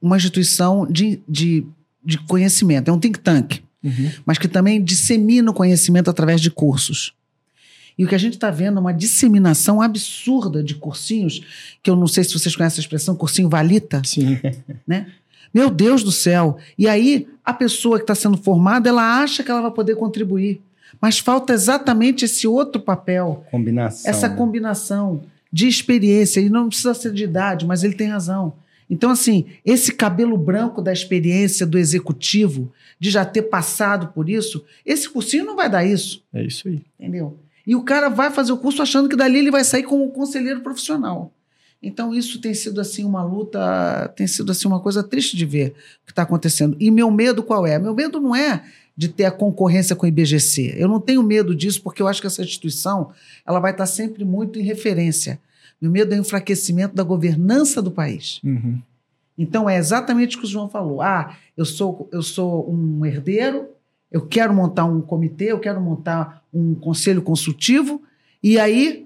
[0.00, 1.66] uma instituição de, de,
[2.04, 4.10] de conhecimento, é um think tank, uhum.
[4.26, 7.14] mas que também dissemina o conhecimento através de cursos.
[7.98, 11.40] E o que a gente está vendo é uma disseminação absurda de cursinhos,
[11.82, 14.02] que eu não sei se vocês conhecem a expressão, cursinho valita.
[14.04, 14.38] Sim.
[14.86, 15.10] Né?
[15.52, 16.56] Meu Deus do céu.
[16.78, 20.60] E aí, a pessoa que está sendo formada, ela acha que ela vai poder contribuir.
[21.00, 23.44] Mas falta exatamente esse outro papel.
[23.50, 24.10] Combinação.
[24.10, 24.36] Essa né?
[24.36, 25.22] combinação
[25.52, 26.40] de experiência.
[26.40, 28.54] E não precisa ser de idade, mas ele tem razão.
[28.88, 34.64] Então, assim, esse cabelo branco da experiência do executivo, de já ter passado por isso,
[34.84, 36.22] esse cursinho não vai dar isso.
[36.32, 36.80] É isso aí.
[36.98, 37.36] Entendeu?
[37.66, 40.60] E o cara vai fazer o curso achando que dali ele vai sair como conselheiro
[40.60, 41.32] profissional.
[41.82, 45.74] Então isso tem sido assim uma luta, tem sido assim uma coisa triste de ver
[46.02, 46.76] o que está acontecendo.
[46.80, 47.78] E meu medo qual é?
[47.78, 48.64] Meu medo não é
[48.96, 50.74] de ter a concorrência com o IBGC.
[50.76, 53.10] Eu não tenho medo disso porque eu acho que essa instituição
[53.46, 55.38] ela vai estar sempre muito em referência.
[55.80, 58.40] Meu medo é o enfraquecimento da governança do país.
[58.42, 58.80] Uhum.
[59.36, 61.02] Então é exatamente o que o João falou.
[61.02, 63.68] Ah, eu sou eu sou um herdeiro,
[64.10, 68.02] eu quero montar um comitê, eu quero montar um conselho consultivo,
[68.42, 69.05] e aí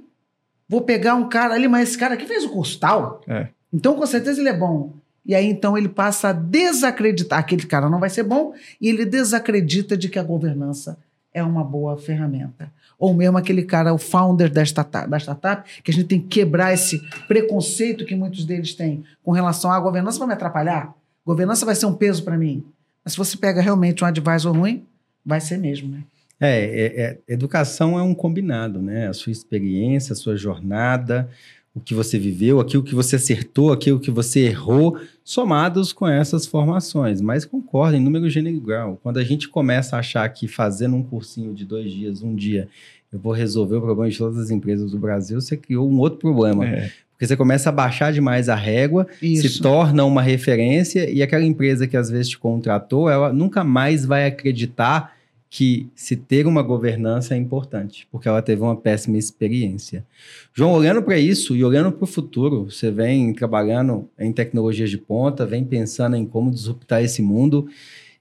[0.71, 3.21] vou pegar um cara ali, mas esse cara aqui fez o curso tal.
[3.27, 3.49] É.
[3.73, 4.93] Então, com certeza, ele é bom.
[5.27, 7.41] E aí, então, ele passa a desacreditar.
[7.41, 10.97] Aquele cara não vai ser bom, e ele desacredita de que a governança
[11.35, 12.73] é uma boa ferramenta.
[12.97, 16.29] Ou mesmo aquele cara, o founder da startup, da startup, que a gente tem que
[16.29, 20.95] quebrar esse preconceito que muitos deles têm com relação à governança vai me atrapalhar.
[21.27, 22.65] Governança vai ser um peso para mim.
[23.05, 24.85] Mas se você pega realmente um advisor ruim,
[25.25, 26.03] vai ser mesmo, né?
[26.41, 29.09] É, é, é, educação é um combinado, né?
[29.09, 31.29] A sua experiência, a sua jornada,
[31.75, 36.47] o que você viveu, aquilo que você acertou, aquilo que você errou, somados com essas
[36.47, 37.21] formações.
[37.21, 38.99] Mas concordo, em número gênero grau.
[39.03, 42.69] Quando a gente começa a achar que fazendo um cursinho de dois dias, um dia,
[43.13, 46.19] eu vou resolver o problema de todas as empresas do Brasil, você criou um outro
[46.19, 46.67] problema.
[46.67, 46.91] É.
[47.13, 49.47] Porque você começa a baixar demais a régua, Isso.
[49.47, 54.07] se torna uma referência, e aquela empresa que às vezes te contratou, ela nunca mais
[54.07, 55.15] vai acreditar
[55.51, 60.07] que se ter uma governança é importante, porque ela teve uma péssima experiência.
[60.55, 64.97] João, olhando para isso e olhando para o futuro, você vem trabalhando em tecnologias de
[64.97, 67.69] ponta, vem pensando em como disruptar esse mundo.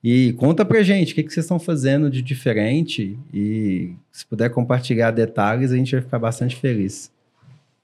[0.03, 4.49] E conta pra gente o que, que vocês estão fazendo de diferente e se puder
[4.49, 7.11] compartilhar detalhes, a gente vai ficar bastante feliz.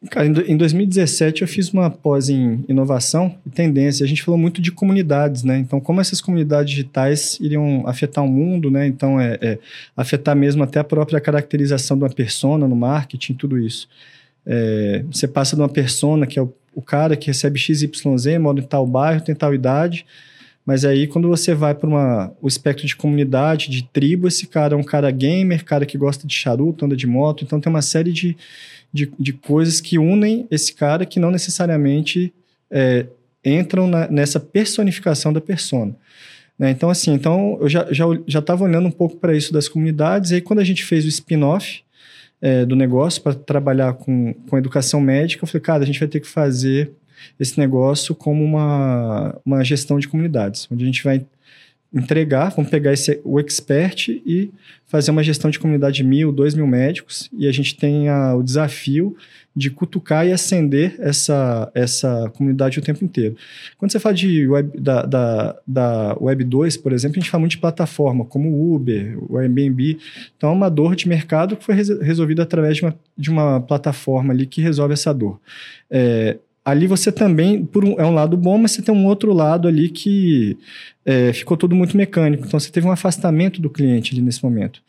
[0.09, 4.03] Cara, em 2017 eu fiz uma pós em inovação e tendência.
[4.03, 5.57] A gente falou muito de comunidades, né?
[5.57, 8.85] Então, como essas comunidades digitais iriam afetar o mundo, né?
[8.85, 9.59] Então, é, é
[9.95, 13.87] afetar mesmo até a própria caracterização de uma persona no marketing, tudo isso.
[14.45, 18.59] É, você passa de uma persona que é o, o cara que recebe XYZ, mora
[18.59, 20.05] em tal bairro, tem tal idade,
[20.65, 24.77] mas aí, quando você vai para o espectro de comunidade, de tribo, esse cara é
[24.77, 27.43] um cara gamer, cara que gosta de charuto, anda de moto.
[27.43, 28.35] Então, tem uma série de,
[28.95, 32.33] de, de coisas que unem esse cara que não necessariamente
[32.71, 33.05] é,
[33.43, 35.93] entram na, nessa personificação da persona.
[36.57, 36.71] Né?
[36.71, 40.31] Então, assim, então eu já estava já, já olhando um pouco para isso das comunidades.
[40.31, 41.83] E aí, quando a gente fez o spin-off
[42.41, 46.07] é, do negócio para trabalhar com, com educação médica, eu falei, cara, a gente vai
[46.07, 46.91] ter que fazer
[47.37, 51.25] esse negócio como uma, uma gestão de comunidades, onde a gente vai
[51.95, 54.51] entregar, vamos pegar esse, o expert e
[54.85, 58.35] fazer uma gestão de comunidade de mil, dois mil médicos, e a gente tem a,
[58.35, 59.15] o desafio
[59.55, 63.37] de cutucar e acender essa, essa comunidade o tempo inteiro.
[63.77, 67.39] Quando você fala de web, da, da, da Web 2, por exemplo, a gente fala
[67.39, 69.97] muito de plataforma, como o Uber, o Airbnb.
[70.35, 74.33] Então, é uma dor de mercado que foi resolvida através de uma, de uma plataforma
[74.33, 75.39] ali que resolve essa dor.
[75.89, 79.31] É, ali você também, por um, é um lado bom, mas você tem um outro
[79.31, 80.57] lado ali que
[81.05, 82.45] é, ficou tudo muito mecânico.
[82.47, 84.81] Então você teve um afastamento do cliente ali nesse momento.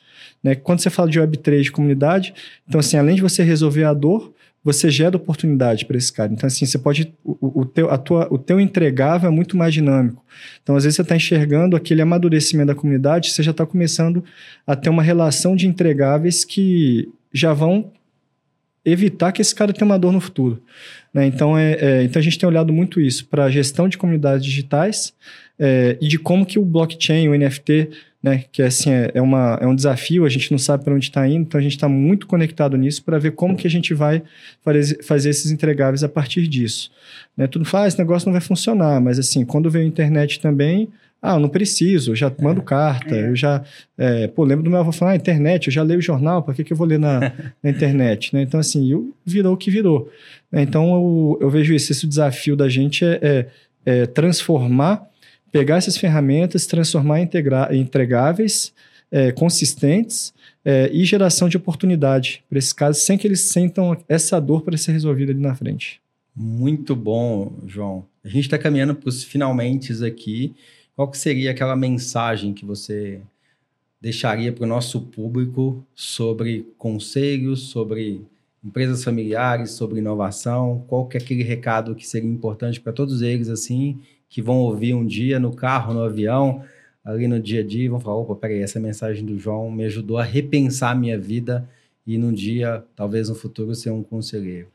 [0.42, 0.54] Né?
[0.54, 2.32] Quando você fala de Web3 de comunidade,
[2.66, 6.32] então assim, além de você resolver a dor, você gera oportunidade para esse cara.
[6.32, 7.14] Então, assim, você pode.
[7.22, 10.24] O, o, teu, a tua, o teu entregável é muito mais dinâmico.
[10.60, 14.24] Então, às vezes, você está enxergando aquele amadurecimento da comunidade, você já está começando
[14.66, 17.92] a ter uma relação de entregáveis que já vão
[18.86, 20.62] evitar que esse cara tenha uma dor no futuro.
[21.12, 21.26] Né?
[21.26, 24.44] Então, é, é, então, a gente tem olhado muito isso para a gestão de comunidades
[24.44, 25.12] digitais
[25.58, 27.90] é, e de como que o blockchain, o NFT,
[28.22, 30.94] né, que é, assim, é, é, uma, é um desafio, a gente não sabe para
[30.94, 33.70] onde está indo, então a gente está muito conectado nisso para ver como que a
[33.70, 34.22] gente vai
[35.02, 36.90] fazer, esses entregáveis a partir disso.
[37.36, 37.46] Né?
[37.46, 40.88] Tudo faz, ah, esse negócio não vai funcionar, mas assim, quando veio a internet também,
[41.20, 43.28] ah, eu não preciso, eu já mando carta, é.
[43.28, 43.64] eu já.
[43.96, 46.54] É, pô, lembro do meu avô falar, ah, internet, eu já leio o jornal, para
[46.54, 47.20] que, que eu vou ler na,
[47.62, 48.34] na internet?
[48.34, 48.42] Né?
[48.42, 50.10] Então, assim, eu, virou o que virou.
[50.52, 50.62] Né?
[50.62, 53.46] Então, eu, eu, vejo isso, esse desafio da gente é, é,
[53.84, 55.08] é transformar,
[55.50, 57.28] pegar essas ferramentas, transformar em,
[57.72, 58.72] entregáveis,
[59.10, 64.40] é, consistentes é, e geração de oportunidade para esses casos, sem que eles sentam essa
[64.40, 66.00] dor para ser resolvida ali na frente.
[66.34, 68.04] Muito bom, João.
[68.22, 70.54] A gente está caminhando para os finalmente aqui.
[70.96, 73.20] Qual que seria aquela mensagem que você
[74.00, 78.22] deixaria para o nosso público sobre conselhos, sobre
[78.64, 80.86] empresas familiares, sobre inovação?
[80.88, 84.94] Qual que é aquele recado que seria importante para todos eles, assim, que vão ouvir
[84.94, 86.64] um dia no carro, no avião,
[87.04, 89.84] ali no dia a dia, e vão falar, opa, peraí, essa mensagem do João me
[89.84, 91.68] ajudou a repensar a minha vida
[92.06, 94.68] e num dia, talvez no futuro, ser um conselheiro.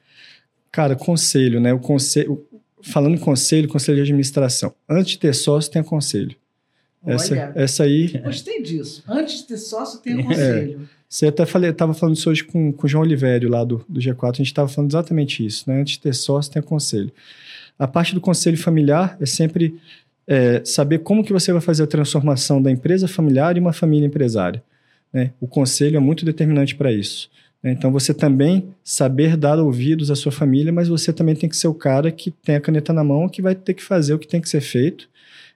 [0.71, 1.73] Cara, conselho, né?
[1.73, 2.45] O conselho,
[2.83, 4.73] falando em conselho, conselho de administração.
[4.89, 6.35] Antes de ter sócio, tem conselho.
[7.05, 8.07] Essa, Olha, essa aí.
[8.19, 9.03] Gostei disso.
[9.07, 10.23] Antes de ter sócio, tem é.
[10.23, 10.81] conselho.
[10.83, 11.01] É.
[11.09, 14.29] Você até estava falando isso hoje com, com o João Olivério, lá do, do G4.
[14.29, 15.69] A gente estava falando exatamente isso.
[15.69, 15.81] Né?
[15.81, 17.11] Antes de ter sócio, tem conselho.
[17.77, 19.77] A parte do conselho familiar é sempre
[20.27, 24.05] é, saber como que você vai fazer a transformação da empresa familiar em uma família
[24.05, 24.63] empresária.
[25.11, 25.31] Né?
[25.41, 27.29] O conselho é muito determinante para isso.
[27.63, 27.71] Né?
[27.71, 31.67] Então, você também saber dar ouvidos à sua família, mas você também tem que ser
[31.67, 34.27] o cara que tem a caneta na mão, que vai ter que fazer o que
[34.27, 35.09] tem que ser feito.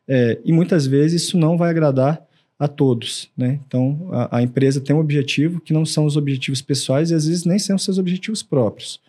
[0.07, 2.23] É, e muitas vezes isso não vai agradar
[2.59, 3.29] a todos.
[3.35, 3.59] Né?
[3.67, 7.27] Então, a, a, empresa tem um objetivo que não são os objetivos pessoais e às
[7.27, 9.01] vezes nem são os seus objetivos próprios.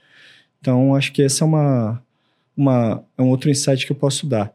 [0.60, 2.02] Então, acho que esse é, uma,
[2.56, 4.52] uma, é um outro insight que eu posso dar.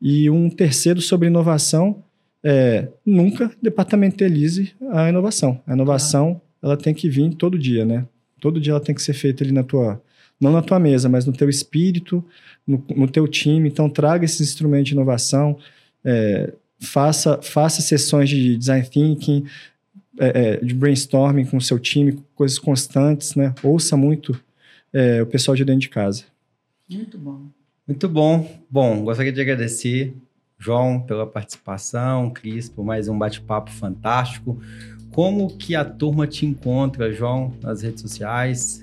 [0.00, 2.02] E um terceiro sobre inovação
[2.42, 5.62] é nunca departamentalize a inovação.
[5.66, 8.06] A inovação ela tem que vir todo dia, né?
[8.40, 10.02] Todo dia ela tem que ser feita ali na tua,
[10.40, 12.24] não na tua mesa, mas no teu espírito,
[12.66, 13.68] no, no teu time.
[13.68, 15.58] Então traga esses instrumentos de inovação,
[16.02, 19.44] é, faça, faça sessões de design thinking,
[20.18, 23.54] é, é, de brainstorming com o seu time, coisas constantes, né?
[23.62, 24.34] Ouça muito
[24.90, 26.24] é, o pessoal de dentro de casa.
[26.90, 27.42] Muito bom.
[27.86, 28.64] Muito bom.
[28.70, 30.14] Bom, gostaria de agradecer,
[30.58, 34.58] João, pela participação, Cris, por mais um bate-papo fantástico.
[35.14, 38.82] Como que a turma te encontra, João, nas redes sociais?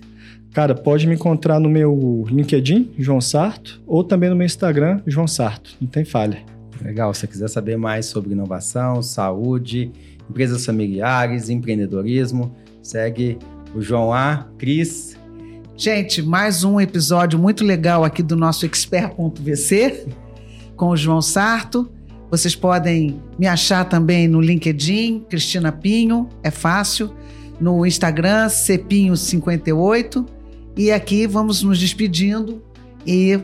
[0.53, 5.27] Cara, pode me encontrar no meu LinkedIn, João Sarto, ou também no meu Instagram, João
[5.27, 5.75] Sarto.
[5.79, 6.39] Não tem falha.
[6.81, 7.13] Legal.
[7.13, 9.91] Se você quiser saber mais sobre inovação, saúde,
[10.29, 13.37] empresas familiares, empreendedorismo, segue
[13.75, 14.47] o João A.
[14.57, 15.17] Cris.
[15.75, 20.07] Gente, mais um episódio muito legal aqui do nosso Expert.vc
[20.75, 21.91] com o João Sarto.
[22.31, 27.13] Vocês podem me achar também no LinkedIn, Cristina Pinho, é fácil.
[27.59, 30.25] No Instagram, Cepinho58.
[30.77, 32.63] E aqui vamos nos despedindo
[33.05, 33.37] e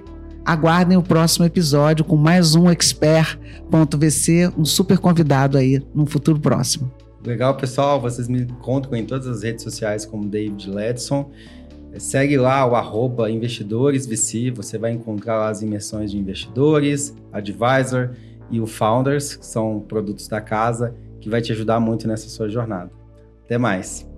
[0.45, 6.89] aguardem o próximo episódio com mais um Expert.vc, um super convidado aí no futuro próximo.
[7.25, 7.99] Legal, pessoal.
[7.99, 11.29] Vocês me encontram em todas as redes sociais como David Ledson.
[11.97, 18.11] Segue lá o arroba investidoresVC, você vai encontrar lá as imersões de investidores, advisor
[18.49, 22.49] e o founders, que são produtos da casa, que vai te ajudar muito nessa sua
[22.49, 22.91] jornada.
[23.45, 24.16] Até mais!